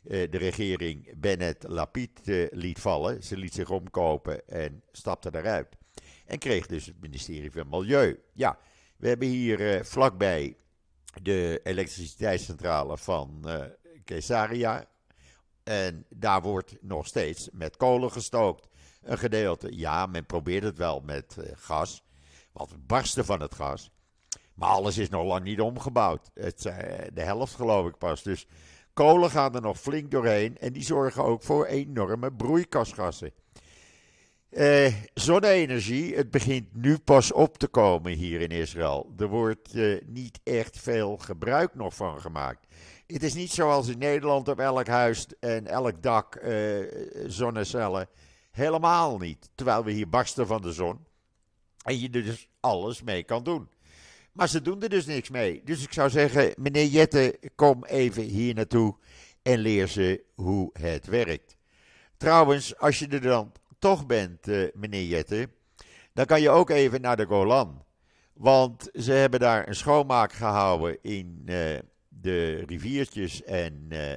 eh, 0.09 0.31
de 0.31 0.39
regering 0.39 1.21
Bennett 1.21 1.65
Lapid 1.69 2.29
eh, 2.29 2.47
liet 2.51 2.81
vallen. 2.81 3.23
Ze 3.23 3.37
liet 3.37 3.55
zich 3.55 3.71
omkopen 3.71 4.49
en 4.49 4.83
stapte 4.93 5.31
eruit. 5.33 5.69
En 6.27 6.39
kreeg 6.39 6.67
dus 6.67 6.87
het 6.87 7.01
ministerie 7.01 7.51
van 7.51 7.69
Milieu. 7.69 8.21
Ja, 8.33 8.59
we 8.97 9.09
hebben 9.09 9.29
hier 9.29 9.85
vlakbij 9.85 10.57
de 11.23 11.61
elektriciteitscentrale 11.63 12.99
van 12.99 13.47
Caesarea. 14.05 14.85
En 15.65 16.07
daar 16.09 16.43
wordt 16.43 16.77
nog 16.81 17.07
steeds 17.07 17.49
met 17.53 17.77
kolen 17.77 18.13
gestookt. 18.13 18.69
Een 19.05 19.19
gedeelte. 19.19 19.77
Ja, 19.77 20.07
men 20.07 20.27
probeert 20.27 20.63
het 20.63 20.79
wel 20.79 21.01
met 21.01 21.37
uh, 21.39 21.45
gas. 21.55 22.05
Want 22.53 22.71
het 22.71 22.87
barsten 22.87 23.25
van 23.25 23.41
het 23.41 23.55
gas. 23.55 23.91
Maar 24.55 24.69
alles 24.69 24.99
is 24.99 25.09
nog 25.09 25.25
lang 25.25 25.45
niet 25.45 25.61
omgebouwd. 25.61 26.31
Het, 26.35 26.63
de 27.13 27.23
helft 27.23 27.55
geloof 27.55 27.87
ik 27.87 27.99
pas. 27.99 28.23
Dus 28.23 28.47
Kolen 28.93 29.31
gaan 29.31 29.55
er 29.55 29.61
nog 29.61 29.81
flink 29.81 30.11
doorheen 30.11 30.59
en 30.59 30.73
die 30.73 30.83
zorgen 30.83 31.25
ook 31.25 31.43
voor 31.43 31.67
enorme 31.67 32.33
broeikasgassen. 32.33 33.33
Eh, 34.55 34.95
zonne-energie, 35.15 36.17
het 36.17 36.31
begint 36.31 36.75
nu 36.75 36.99
pas 36.99 37.33
op 37.33 37.59
te 37.59 37.67
komen 37.67 38.13
hier 38.13 38.41
in 38.41 38.51
Israël. 38.51 39.13
Er 39.19 39.27
wordt 39.27 39.75
eh, 39.75 40.01
niet 40.07 40.41
echt 40.43 40.79
veel 40.79 41.17
gebruik 41.17 41.75
nog 41.75 41.95
van 41.95 42.21
gemaakt. 42.21 42.67
Het 43.07 43.23
is 43.23 43.35
niet 43.35 43.51
zoals 43.51 43.89
in 43.89 43.99
Nederland 43.99 44.49
op 44.49 44.61
elk 44.61 44.87
huis 44.87 45.27
en 45.41 45.67
elk 45.67 46.03
dak 46.03 46.35
eh, 46.35 46.55
zonnecellen. 47.27 48.09
Helemaal 48.55 49.19
niet. 49.19 49.51
Terwijl 49.55 49.85
we 49.85 49.93
hier 49.93 50.09
barsten 50.09 50.47
van 50.47 50.63
de 50.63 50.73
zon. 50.73 51.07
En 51.83 52.01
je 52.01 52.11
er 52.11 52.25
dus 52.25 52.49
alles 52.61 53.03
mee 53.03 53.23
kan 53.23 53.45
doen. 53.45 53.69
Maar 54.33 54.49
ze 54.49 54.63
doen 54.63 54.83
er 54.83 54.89
dus 54.89 55.07
niks 55.07 55.31
mee. 55.31 55.63
Dus 55.65 55.83
ik 55.83 55.93
zou 55.93 56.11
zeggen, 56.11 56.53
meneer 56.57 56.87
Jette, 56.87 57.39
kom 57.55 57.85
even 57.85 58.23
hier 58.23 58.55
naartoe 58.55 58.97
en 59.43 59.59
leer 59.59 59.87
ze 59.87 60.25
hoe 60.35 60.71
het 60.73 61.07
werkt. 61.07 61.57
Trouwens, 62.17 62.79
als 62.79 62.99
je 62.99 63.09
er 63.09 63.21
dan 63.21 63.53
toch 63.79 64.07
bent, 64.07 64.49
uh, 64.49 64.69
meneer 64.75 65.05
Jette, 65.05 65.49
dan 66.13 66.27
kan 66.27 66.41
je 66.41 66.51
ook 66.51 66.71
even 66.71 67.01
naar 67.01 67.17
de 67.17 67.27
Golan. 67.27 67.85
Want 68.33 68.89
ze 68.93 69.13
hebben 69.13 69.41
daar 69.41 69.69
een 69.69 69.77
schoonmaak 69.77 70.33
gehouden 70.33 70.99
in 71.03 71.43
uh, 71.47 71.79
de 72.09 72.65
riviertjes 72.67 73.43
en 73.43 73.87
uh, 73.89 74.13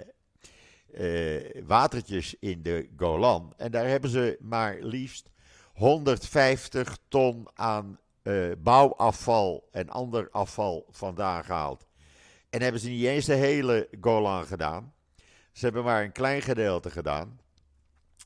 watertjes 1.66 2.36
in 2.40 2.62
de 2.64 2.90
Golan. 2.98 3.54
En 3.58 3.72
daar 3.72 3.88
hebben 3.88 4.10
ze 4.10 4.38
maar 4.40 4.78
liefst 4.80 5.30
150 5.74 6.98
ton 7.08 7.48
aan 7.54 8.00
bouwafval 8.58 9.68
en 9.72 9.90
ander 9.90 10.30
afval 10.32 10.86
vandaan 10.90 11.44
gehaald. 11.44 11.88
En 12.50 12.62
hebben 12.62 12.82
ze 12.82 12.90
niet 12.90 13.06
eens 13.06 13.26
de 13.26 13.34
hele 13.34 13.88
Golan 14.02 14.46
gedaan. 14.46 14.94
Ze 15.52 15.66
hebben 15.66 15.84
maar 15.84 16.04
een 16.04 16.12
klein 16.12 16.42
gedeelte 16.42 16.90
gedaan. 16.90 17.40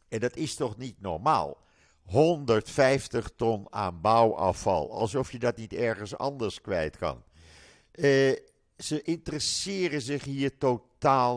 En 0.09 0.19
dat 0.19 0.35
is 0.35 0.55
toch 0.55 0.77
niet 0.77 1.01
normaal? 1.01 1.57
150 2.05 3.31
ton 3.35 3.67
aan 3.69 4.01
bouwafval. 4.01 4.91
Alsof 4.91 5.31
je 5.31 5.39
dat 5.39 5.57
niet 5.57 5.73
ergens 5.73 6.17
anders 6.17 6.61
kwijt 6.61 6.97
kan. 6.97 7.23
Uh, 7.91 8.35
ze 8.77 9.01
interesseren 9.03 10.01
zich 10.01 10.23
hier 10.23 10.57
totaal 10.57 10.89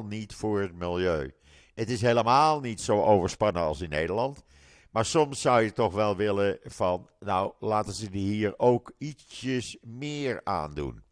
niet 0.02 0.34
voor 0.34 0.60
het 0.60 0.74
milieu. 0.74 1.34
Het 1.74 1.90
is 1.90 2.00
helemaal 2.00 2.60
niet 2.60 2.80
zo 2.80 3.02
overspannen 3.02 3.62
als 3.62 3.80
in 3.80 3.88
Nederland. 3.88 4.44
Maar 4.90 5.04
soms 5.04 5.40
zou 5.40 5.62
je 5.62 5.72
toch 5.72 5.92
wel 5.92 6.16
willen 6.16 6.58
van, 6.64 7.08
nou 7.20 7.52
laten 7.58 7.92
ze 7.92 8.10
die 8.10 8.32
hier 8.32 8.58
ook 8.58 8.92
ietsjes 8.98 9.76
meer 9.82 10.40
aandoen. 10.44 11.02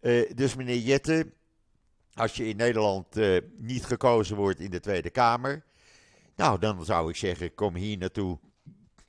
Uh, 0.00 0.30
dus 0.34 0.54
meneer 0.54 0.78
Jette, 0.78 1.32
als 2.14 2.36
je 2.36 2.46
in 2.46 2.56
Nederland 2.56 3.16
uh, 3.16 3.40
niet 3.56 3.84
gekozen 3.84 4.36
wordt 4.36 4.60
in 4.60 4.70
de 4.70 4.80
Tweede 4.80 5.10
Kamer, 5.10 5.64
nou 6.36 6.58
dan 6.58 6.84
zou 6.84 7.08
ik 7.08 7.16
zeggen, 7.16 7.54
kom 7.54 7.74
hier 7.74 7.98
naartoe 7.98 8.38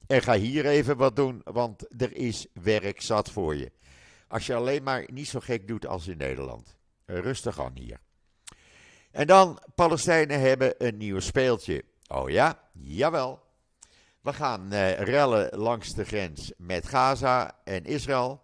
en 0.08 0.22
ga 0.22 0.36
hier 0.36 0.66
even 0.66 0.98
wat 0.98 1.16
doen, 1.16 1.42
want 1.44 2.02
er 2.02 2.16
is 2.16 2.48
werk 2.54 3.02
zat 3.02 3.32
voor 3.32 3.56
je. 3.56 3.72
Als 4.28 4.46
je 4.46 4.56
alleen 4.56 4.84
maar 4.84 5.08
niet 5.12 5.28
zo 5.28 5.40
gek 5.40 5.68
doet 5.68 5.88
als 5.88 6.08
in 6.08 6.18
Nederland. 6.18 6.78
Rustig 7.06 7.62
aan 7.62 7.76
hier. 7.76 8.00
En 9.16 9.28
dan, 9.28 9.60
Palestijnen 9.76 10.40
hebben 10.40 10.74
een 10.78 10.98
nieuw 10.98 11.20
speeltje. 11.20 11.84
Oh 12.08 12.30
ja, 12.30 12.60
jawel. 12.74 13.44
We 14.22 14.34
gaan 14.34 14.74
uh, 14.74 15.00
rellen 15.00 15.58
langs 15.58 15.94
de 15.94 16.06
grens 16.06 16.52
met 16.58 16.88
Gaza 16.88 17.60
en 17.64 17.86
Israël. 17.86 18.42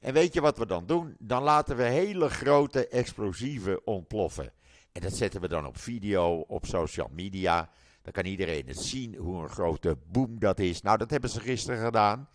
En 0.00 0.12
weet 0.14 0.34
je 0.34 0.40
wat 0.40 0.58
we 0.58 0.66
dan 0.66 0.86
doen? 0.86 1.16
Dan 1.18 1.42
laten 1.42 1.76
we 1.76 1.82
hele 1.82 2.28
grote 2.28 2.88
explosieven 2.88 3.86
ontploffen. 3.86 4.52
En 4.92 5.00
dat 5.00 5.16
zetten 5.16 5.40
we 5.40 5.48
dan 5.48 5.66
op 5.66 5.78
video, 5.78 6.38
op 6.38 6.66
social 6.66 7.08
media. 7.12 7.70
Dan 8.02 8.12
kan 8.12 8.24
iedereen 8.24 8.66
het 8.66 8.80
zien 8.80 9.14
hoe 9.14 9.42
een 9.42 9.48
grote 9.48 9.96
boom 10.06 10.38
dat 10.38 10.58
is. 10.58 10.82
Nou, 10.82 10.98
dat 10.98 11.10
hebben 11.10 11.30
ze 11.30 11.40
gisteren 11.40 11.84
gedaan. 11.84 12.28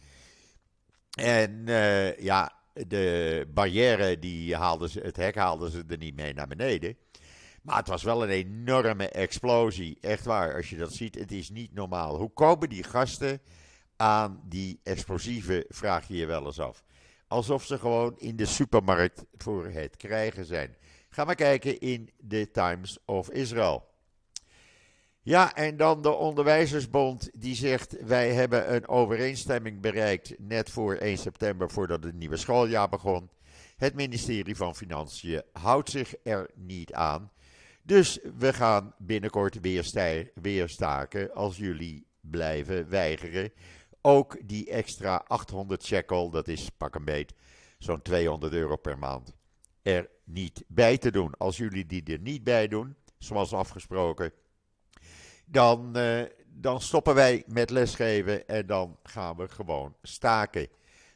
En 1.12 1.64
uh, 1.68 2.18
ja, 2.18 2.52
de 2.74 3.46
barrière, 3.54 4.20
die 4.20 4.56
haalden 4.56 4.90
ze, 4.90 5.00
het 5.00 5.16
hek 5.16 5.36
haalden 5.36 5.72
ze 5.72 5.84
er 5.88 5.98
niet 5.98 6.16
mee 6.16 6.34
naar 6.34 6.48
beneden. 6.48 6.98
Maar 7.62 7.78
het 7.78 7.88
was 7.88 8.04
wel 8.04 8.24
een 8.24 8.30
enorme 8.30 9.10
explosie. 9.10 9.98
Echt 10.02 10.26
waar, 10.26 10.56
als 10.56 10.70
je 10.70 10.78
dat 10.78 10.94
ziet, 10.94 11.16
het 11.16 11.32
is 11.32 11.50
niet 11.50 11.74
normaal. 11.74 12.18
Hoe 12.18 12.34
komen 12.34 12.70
die 12.70 12.84
gasten 12.84 13.42
aan 13.96 14.42
die 14.46 14.80
explosieven, 14.84 15.66
vraag 15.68 16.08
je 16.08 16.16
je 16.16 16.26
wel 16.26 16.46
eens 16.46 16.60
af. 16.60 16.84
Alsof 17.28 17.66
ze 17.66 17.80
gewoon 17.80 18.18
in 18.18 18.36
de 18.36 18.46
supermarkt 18.46 19.26
voor 19.38 19.66
het 19.68 19.98
krijgen 19.98 20.46
zijn. 20.46 20.76
Ga 21.10 21.24
maar 21.24 21.36
kijken 21.36 21.80
in 21.80 22.10
de 22.18 22.52
Times 22.52 22.98
of 23.06 23.30
Israel. 23.30 23.88
Ja, 25.22 25.56
en 25.56 25.78
dan 25.78 26.02
de 26.02 26.12
Onderwijzersbond 26.12 27.30
die 27.34 27.56
zegt: 27.56 28.06
Wij 28.06 28.34
hebben 28.34 28.74
een 28.74 28.88
overeenstemming 28.88 29.82
bereikt 29.82 30.40
net 30.40 30.70
voor 30.70 30.96
1 30.96 31.18
september, 31.18 31.72
voordat 31.72 32.04
het 32.04 32.16
nieuwe 32.16 32.38
schooljaar 32.38 32.90
begon. 32.90 33.30
Het 33.78 33.96
ministerie 33.96 34.56
van 34.56 34.76
Financiën 34.76 35.42
houdt 35.52 35.90
zich 35.90 36.16
er 36.24 36.50
niet 36.56 36.94
aan. 36.94 37.32
Dus 37.90 38.20
we 38.38 38.54
gaan 38.54 38.94
binnenkort 38.98 39.60
weer, 39.60 40.32
weer 40.34 40.70
staken 40.70 41.34
als 41.34 41.58
jullie 41.58 42.08
blijven 42.22 42.90
weigeren. 42.90 43.52
Ook 44.02 44.38
die 44.48 44.70
extra 44.70 45.24
800 45.28 45.84
shekel, 45.84 46.30
dat 46.30 46.48
is 46.48 46.70
pak 46.70 46.96
een 46.96 47.06
beet, 47.06 47.34
zo'n 47.78 48.02
200 48.02 48.54
euro 48.54 48.76
per 48.76 48.98
maand, 48.98 49.34
er 49.82 50.10
niet 50.24 50.64
bij 50.68 50.98
te 50.98 51.12
doen. 51.12 51.34
Als 51.38 51.58
jullie 51.58 51.86
die 51.86 52.04
er 52.04 52.20
niet 52.20 52.44
bij 52.44 52.68
doen, 52.68 52.96
zoals 53.18 53.54
afgesproken 53.54 54.32
dan, 55.46 55.98
uh, 55.98 56.22
dan 56.48 56.82
stoppen 56.82 57.16
wij 57.16 57.44
met 57.48 57.70
lesgeven 57.70 58.48
en 58.48 58.66
dan 58.66 58.98
gaan 59.04 59.36
we 59.36 59.48
gewoon 59.48 59.96
staken. 60.02 60.68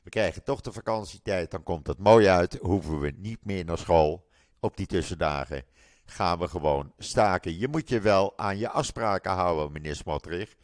We 0.04 0.10
krijgen 0.10 0.44
toch 0.44 0.62
de 0.62 0.72
vakantietijd, 0.72 1.52
dan 1.52 1.64
komt 1.64 1.88
het 1.88 1.98
mooi 1.98 2.28
uit. 2.28 2.58
Hoeven 2.62 3.00
we 3.00 3.14
niet 3.18 3.46
meer 3.46 3.66
naar 3.66 3.78
school 3.78 4.28
op 4.60 4.78
die 4.78 4.86
tussendagen. 4.86 5.64
Gaan 6.06 6.40
we 6.40 6.48
gewoon 6.48 6.94
staken. 6.98 7.58
Je 7.58 7.68
moet 7.68 7.90
je 7.90 8.00
wel 8.00 8.38
aan 8.38 8.58
je 8.58 8.70
afspraken 8.70 9.32
houden, 9.32 9.72
meneer 9.72 9.96
Smotrich. 9.96 10.56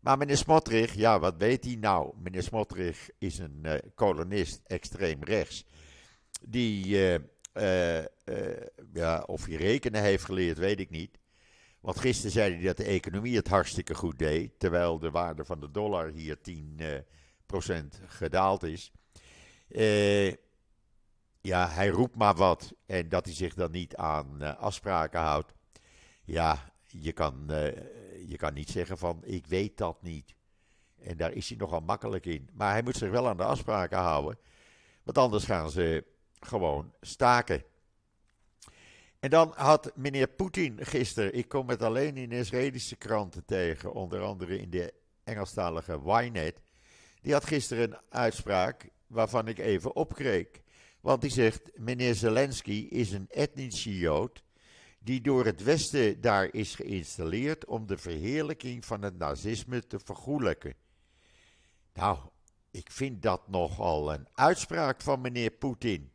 Maar 0.00 0.18
meneer 0.18 0.36
Smotrich, 0.36 0.94
ja, 0.94 1.18
wat 1.18 1.36
weet 1.36 1.64
hij 1.64 1.74
nou? 1.74 2.14
Meneer 2.22 2.42
Smotrich 2.42 3.10
is 3.18 3.38
een 3.38 3.60
uh, 3.62 3.74
kolonist, 3.94 4.60
extreem 4.66 5.24
rechts. 5.24 5.64
Die, 6.40 6.86
uh, 6.86 8.04
ja, 8.92 9.22
of 9.26 9.46
hij 9.46 9.56
rekenen 9.56 10.02
heeft 10.02 10.24
geleerd, 10.24 10.58
weet 10.58 10.80
ik 10.80 10.90
niet. 10.90 11.20
Want 11.82 11.98
gisteren 12.00 12.30
zei 12.30 12.54
hij 12.54 12.62
dat 12.62 12.76
de 12.76 12.84
economie 12.84 13.36
het 13.36 13.48
hartstikke 13.48 13.94
goed 13.94 14.18
deed, 14.18 14.58
terwijl 14.58 14.98
de 14.98 15.10
waarde 15.10 15.44
van 15.44 15.60
de 15.60 15.70
dollar 15.70 16.10
hier 16.10 16.36
10% 16.36 16.42
uh, 16.76 16.96
eh, 17.46 17.84
gedaald 18.06 18.62
is. 18.62 18.92
Uh, 19.68 20.32
ja, 21.42 21.68
hij 21.68 21.88
roept 21.88 22.16
maar 22.16 22.34
wat 22.34 22.72
en 22.86 23.08
dat 23.08 23.24
hij 23.24 23.34
zich 23.34 23.54
dan 23.54 23.70
niet 23.70 23.96
aan 23.96 24.36
uh, 24.40 24.56
afspraken 24.56 25.20
houdt. 25.20 25.52
Ja, 26.24 26.72
je 26.86 27.12
kan, 27.12 27.44
je 28.26 28.36
kan 28.36 28.54
niet 28.54 28.70
zeggen 28.70 28.98
van 28.98 29.20
ik 29.24 29.46
weet 29.46 29.76
dat 29.76 30.02
niet. 30.02 30.34
En 31.00 31.16
daar 31.16 31.32
is 31.32 31.48
hij 31.48 31.58
nogal 31.58 31.80
makkelijk 31.80 32.26
in. 32.26 32.48
Maar 32.52 32.72
hij 32.72 32.82
moet 32.82 32.96
zich 32.96 33.10
wel 33.10 33.28
aan 33.28 33.36
de 33.36 33.44
afspraken 33.44 33.98
houden. 33.98 34.38
Want 35.02 35.18
anders 35.18 35.44
gaan 35.44 35.70
ze 35.70 36.04
gewoon 36.40 36.92
staken. 37.00 37.64
En 39.18 39.30
dan 39.30 39.52
had 39.56 39.92
meneer 39.96 40.28
Poetin 40.28 40.78
gisteren, 40.86 41.34
ik 41.34 41.48
kom 41.48 41.68
het 41.68 41.82
alleen 41.82 42.16
in 42.16 42.32
Israëlische 42.32 42.96
kranten 42.96 43.44
tegen, 43.44 43.92
onder 43.92 44.22
andere 44.22 44.58
in 44.58 44.70
de 44.70 44.94
Engelstalige 45.24 46.00
Ynet, 46.04 46.60
die 47.20 47.32
had 47.32 47.44
gisteren 47.44 47.92
een 47.92 47.98
uitspraak 48.08 48.88
waarvan 49.06 49.48
ik 49.48 49.58
even 49.58 49.96
opkreek. 49.96 50.62
Want 51.02 51.20
die 51.20 51.30
zegt, 51.30 51.78
meneer 51.78 52.14
Zelensky 52.14 52.86
is 52.90 53.12
een 53.12 53.28
etnische 53.30 53.98
Jood 53.98 54.42
die 54.98 55.20
door 55.20 55.44
het 55.44 55.62
Westen 55.62 56.20
daar 56.20 56.54
is 56.54 56.74
geïnstalleerd 56.74 57.64
om 57.64 57.86
de 57.86 57.98
verheerlijking 57.98 58.84
van 58.84 59.02
het 59.02 59.18
nazisme 59.18 59.86
te 59.86 59.98
vergoelijken. 60.04 60.74
Nou, 61.94 62.18
ik 62.70 62.90
vind 62.90 63.22
dat 63.22 63.48
nogal 63.48 64.12
een 64.12 64.26
uitspraak 64.32 65.00
van 65.00 65.20
meneer 65.20 65.50
Poetin. 65.50 66.12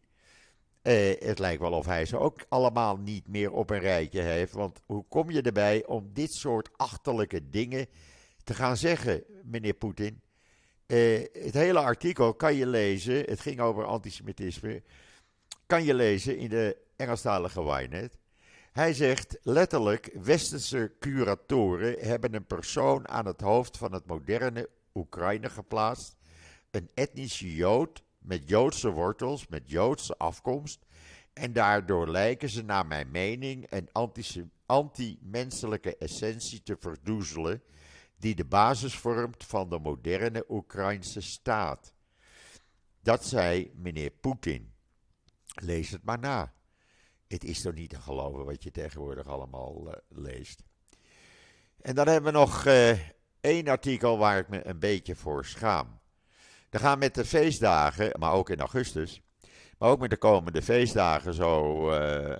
Uh, 0.83 1.13
het 1.19 1.39
lijkt 1.39 1.61
wel 1.61 1.71
of 1.71 1.85
hij 1.85 2.05
ze 2.05 2.17
ook 2.17 2.45
allemaal 2.49 2.97
niet 2.97 3.27
meer 3.27 3.51
op 3.51 3.69
een 3.69 3.79
rijtje 3.79 4.21
heeft. 4.21 4.53
Want 4.53 4.81
hoe 4.85 5.05
kom 5.09 5.31
je 5.31 5.41
erbij 5.41 5.85
om 5.85 6.09
dit 6.13 6.33
soort 6.33 6.77
achterlijke 6.77 7.49
dingen 7.49 7.87
te 8.43 8.53
gaan 8.53 8.77
zeggen, 8.77 9.23
meneer 9.43 9.73
Poetin? 9.73 10.21
Uh, 10.87 11.25
het 11.33 11.53
hele 11.53 11.79
artikel 11.79 12.33
kan 12.33 12.55
je 12.55 12.67
lezen, 12.67 13.15
het 13.15 13.39
ging 13.39 13.59
over 13.59 13.85
antisemitisme, 13.85 14.83
kan 15.65 15.83
je 15.83 15.93
lezen 15.93 16.37
in 16.37 16.49
de 16.49 16.77
Engelstalige 16.95 17.63
Wynet. 17.63 18.17
Hij 18.71 18.93
zegt 18.93 19.37
letterlijk: 19.41 20.09
Westerse 20.23 20.91
curatoren 20.99 21.99
hebben 21.99 22.33
een 22.33 22.45
persoon 22.45 23.07
aan 23.07 23.25
het 23.25 23.41
hoofd 23.41 23.77
van 23.77 23.93
het 23.93 24.05
moderne 24.05 24.69
Oekraïne 24.93 25.49
geplaatst, 25.49 26.15
een 26.71 26.89
etnische 26.93 27.55
Jood 27.55 28.03
met 28.19 28.49
Joodse 28.49 28.89
wortels, 28.89 29.47
met 29.47 29.69
Joodse 29.69 30.17
afkomst. 30.17 30.85
En 31.33 31.53
daardoor 31.53 32.09
lijken 32.09 32.49
ze, 32.49 32.63
naar 32.63 32.85
mijn 32.85 33.11
mening, 33.11 33.65
een 33.69 33.89
anti-menselijke 34.65 35.97
essentie 35.97 36.63
te 36.63 36.75
verdoezelen. 36.79 37.61
Die 38.17 38.35
de 38.35 38.45
basis 38.45 38.95
vormt 38.95 39.45
van 39.45 39.69
de 39.69 39.79
moderne 39.79 40.45
Oekraïnse 40.49 41.21
staat. 41.21 41.93
Dat 43.01 43.25
zei 43.25 43.71
meneer 43.75 44.09
Poetin. 44.09 44.73
Lees 45.61 45.89
het 45.89 46.03
maar 46.03 46.19
na. 46.19 46.53
Het 47.27 47.43
is 47.43 47.61
toch 47.61 47.73
niet 47.73 47.89
te 47.89 48.01
geloven 48.01 48.45
wat 48.45 48.63
je 48.63 48.71
tegenwoordig 48.71 49.27
allemaal 49.27 49.87
uh, 49.87 49.93
leest. 50.07 50.63
En 51.81 51.95
dan 51.95 52.07
hebben 52.07 52.33
we 52.33 52.39
nog 52.39 52.65
uh, 52.65 52.99
één 53.41 53.67
artikel 53.67 54.17
waar 54.17 54.37
ik 54.37 54.47
me 54.47 54.67
een 54.67 54.79
beetje 54.79 55.15
voor 55.15 55.45
schaam. 55.45 55.99
Er 56.69 56.79
gaan 56.79 56.99
met 56.99 57.15
de 57.15 57.25
feestdagen, 57.25 58.19
maar 58.19 58.33
ook 58.33 58.49
in 58.49 58.59
augustus, 58.59 59.21
maar 59.77 59.89
ook 59.89 59.99
met 59.99 60.09
de 60.09 60.17
komende 60.17 60.61
feestdagen, 60.61 61.33
zo 61.33 61.91
uh, 61.91 62.35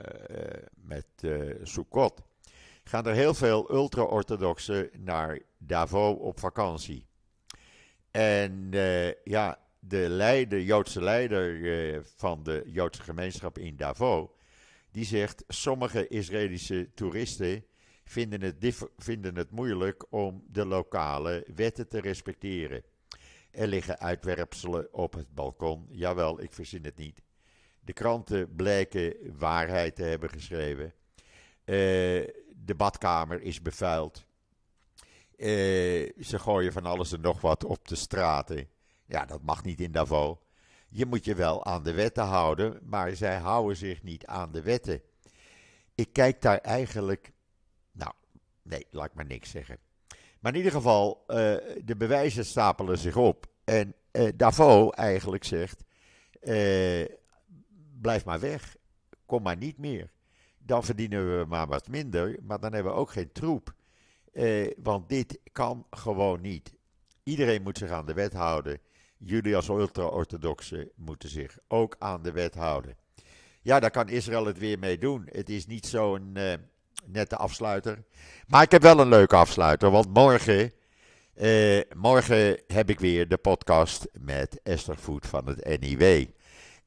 met 0.76 1.08
uh, 1.22 1.56
Sukkot, 1.64 2.22
gaan 2.84 3.06
er 3.06 3.14
heel 3.14 3.34
veel 3.34 3.72
ultra-orthodoxen 3.72 4.90
naar 4.98 5.40
Davos 5.58 6.18
op 6.18 6.40
vakantie. 6.40 7.06
En 8.12 8.68
uh, 8.74 9.24
ja, 9.24 9.60
de 9.80 10.06
leider, 10.10 10.62
Joodse 10.62 11.02
leider 11.02 12.04
van 12.16 12.44
de 12.44 12.64
Joodse 12.66 13.02
gemeenschap 13.02 13.58
in 13.58 13.76
Davos, 13.76 14.28
die 14.92 15.06
zegt: 15.06 15.44
sommige 15.48 16.08
Israëlische 16.08 16.94
toeristen 16.94 17.66
vinden 18.04 18.42
het, 18.42 18.88
vinden 18.98 19.36
het 19.36 19.52
moeilijk 19.52 20.06
om 20.10 20.44
de 20.48 20.66
lokale 20.66 21.46
wetten 21.56 21.88
te 21.88 22.00
respecteren. 22.00 22.84
er 23.52 23.68
liggen 23.68 24.00
uitwerpselen 24.00 24.94
op 24.94 25.14
het 25.14 25.34
balkon. 25.34 25.86
Jawel, 25.90 26.42
ik 26.42 26.54
verzin 26.54 26.86
het 26.86 26.98
niet. 26.98 27.22
De 27.80 27.94
kranten 27.94 28.56
blijken 28.56 29.16
waarheid 29.38 29.96
te 29.96 30.04
hebben 30.04 30.30
geschreven. 30.30 30.86
Uh, 30.86 30.94
de 32.56 32.76
badkamer 32.78 33.42
is 33.42 33.62
bevuild. 33.62 34.27
Uh, 35.38 36.12
ze 36.20 36.40
gooien 36.40 36.72
van 36.72 36.86
alles 36.86 37.12
en 37.12 37.22
nog 37.22 37.42
wat 37.42 37.64
op 37.64 37.88
de 37.88 37.96
straten. 37.96 38.68
Ja, 39.06 39.26
dat 39.26 39.42
mag 39.42 39.64
niet 39.64 39.80
in 39.80 39.92
Davos. 39.92 40.38
Je 40.88 41.06
moet 41.06 41.26
je 41.26 41.36
wel 41.36 41.66
aan 41.66 41.84
de 41.84 41.94
wetten 41.94 42.24
houden, 42.24 42.80
maar 42.84 43.16
zij 43.16 43.38
houden 43.38 43.78
zich 43.78 44.04
niet 44.04 44.26
aan 44.26 44.52
de 44.52 44.62
wetten. 44.62 45.02
Ik 45.96 46.14
kijk 46.14 46.42
daar 46.42 46.58
eigenlijk. 46.58 47.32
Nou, 47.92 48.12
nee, 48.62 48.88
laat 48.90 49.06
ik 49.06 49.14
maar 49.14 49.26
niks 49.26 49.50
zeggen. 49.50 49.78
Maar 50.40 50.52
in 50.52 50.58
ieder 50.58 50.72
geval, 50.72 51.24
uh, 51.28 51.36
de 51.84 51.96
bewijzen 51.98 52.46
stapelen 52.46 52.98
zich 52.98 53.16
op. 53.16 53.46
En 53.64 53.96
uh, 54.12 54.30
Davos 54.36 54.90
eigenlijk 54.90 55.44
zegt: 55.44 55.84
blijf 58.02 58.26
maar 58.26 58.40
weg, 58.40 58.76
kom 59.26 59.44
maar 59.44 59.58
niet 59.58 59.78
meer. 59.78 60.12
Dan 60.58 60.84
verdienen 60.84 61.38
we 61.40 61.46
maar 61.46 61.68
wat 61.68 61.88
minder, 61.88 62.38
maar 62.42 62.60
dan 62.60 62.74
hebben 62.74 62.92
we 62.92 62.98
ook 63.00 63.12
geen 63.12 63.32
troep. 63.32 63.76
Want 64.84 65.10
dit 65.10 65.40
kan 65.52 65.86
gewoon 65.90 66.42
niet. 66.42 66.74
Iedereen 67.24 67.62
moet 67.62 67.78
zich 67.78 67.92
aan 67.92 68.06
de 68.06 68.14
wet 68.14 68.34
houden. 68.34 68.80
Jullie 69.18 69.56
als 69.56 69.68
ultra-orthodoxen 69.68 70.90
moeten 70.96 71.30
zich 71.30 71.58
ook 71.68 71.96
aan 72.00 72.24
de 72.24 72.32
wet 72.32 72.56
houden. 72.56 72.96
Ja, 73.62 73.80
daar 73.80 73.92
kan 73.92 74.10
Israël 74.10 74.46
het 74.46 74.58
weer 74.58 74.80
mee 74.80 74.98
doen. 74.98 75.28
Het 75.32 75.50
is 75.50 75.66
niet 75.66 75.86
zo'n 75.86 76.32
uh, 76.34 76.54
nette 77.06 77.36
afsluiter. 77.36 78.04
Maar 78.48 78.62
ik 78.64 78.72
heb 78.72 78.82
wel 78.82 79.00
een 79.00 79.10
leuke 79.10 79.36
afsluiter, 79.36 79.92
want 79.92 80.14
morgen, 80.14 80.72
uh, 81.36 81.82
morgen 81.96 82.60
heb 82.68 82.90
ik 82.90 83.00
weer 83.00 83.28
de 83.28 83.38
podcast 83.38 84.08
met 84.20 84.60
Esther 84.64 84.98
Voet 84.98 85.28
van 85.28 85.48
het 85.48 85.80
NIW. 85.80 86.26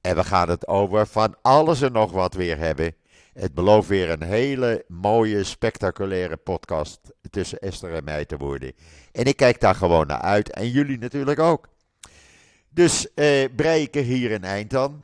En 0.01 0.17
we 0.17 0.25
gaan 0.25 0.49
het 0.49 0.69
over 0.69 1.07
van 1.07 1.37
alles 1.43 1.81
en 1.81 1.93
nog 1.93 2.13
wat 2.13 2.35
weer 2.35 2.59
hebben. 2.59 2.95
Het 3.41 3.55
belooft 3.55 3.89
weer 3.89 4.11
een 4.11 4.23
hele 4.23 4.85
mooie, 4.89 5.45
spectaculaire 5.45 6.37
podcast 6.37 7.01
tussen 7.31 7.59
Esther 7.59 7.95
en 7.95 8.05
mij 8.05 8.25
te 8.25 8.37
worden. 8.37 8.73
En 9.13 9.25
ik 9.25 9.37
kijk 9.37 9.61
daar 9.61 9.75
gewoon 9.75 10.07
naar 10.07 10.21
uit. 10.21 10.51
En 10.51 10.71
jullie 10.71 10.99
natuurlijk 10.99 11.39
ook. 11.39 11.69
Dus 12.69 13.15
eh, 13.15 13.59
er 13.59 14.03
hier 14.03 14.33
een 14.33 14.45
eind 14.45 14.75
aan. 14.75 15.03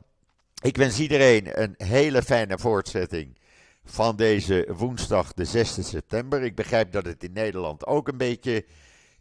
Ik 0.61 0.77
wens 0.77 0.99
iedereen 0.99 1.61
een 1.61 1.73
hele 1.77 2.21
fijne 2.21 2.57
voortzetting 2.57 3.37
van 3.85 4.15
deze 4.15 4.67
woensdag, 4.75 5.33
de 5.33 5.45
6 5.45 5.89
september. 5.89 6.43
Ik 6.43 6.55
begrijp 6.55 6.91
dat 6.91 7.05
het 7.05 7.23
in 7.23 7.33
Nederland 7.33 7.85
ook 7.85 8.07
een 8.07 8.17
beetje 8.17 8.65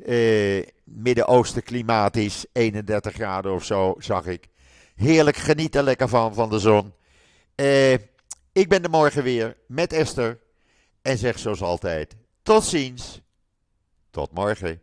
eh, 0.04 0.66
Midden-Oosten 0.84 1.62
klimaat 1.62 2.16
is. 2.16 2.46
31 2.52 3.14
graden 3.14 3.52
of 3.52 3.64
zo, 3.64 3.94
zag 3.98 4.26
ik. 4.26 4.48
Heerlijk, 4.94 5.36
geniet 5.36 5.74
er 5.74 5.82
lekker 5.82 6.08
van, 6.08 6.34
van 6.34 6.50
de 6.50 6.58
zon. 6.58 6.92
Eh, 7.54 7.94
ik 8.56 8.68
ben 8.68 8.82
er 8.82 8.90
morgen 8.90 9.22
weer 9.22 9.56
met 9.66 9.92
Esther. 9.92 10.38
En 11.02 11.18
zeg 11.18 11.38
zoals 11.38 11.62
altijd, 11.62 12.16
tot 12.42 12.64
ziens. 12.64 13.20
Tot 14.10 14.32
morgen. 14.32 14.80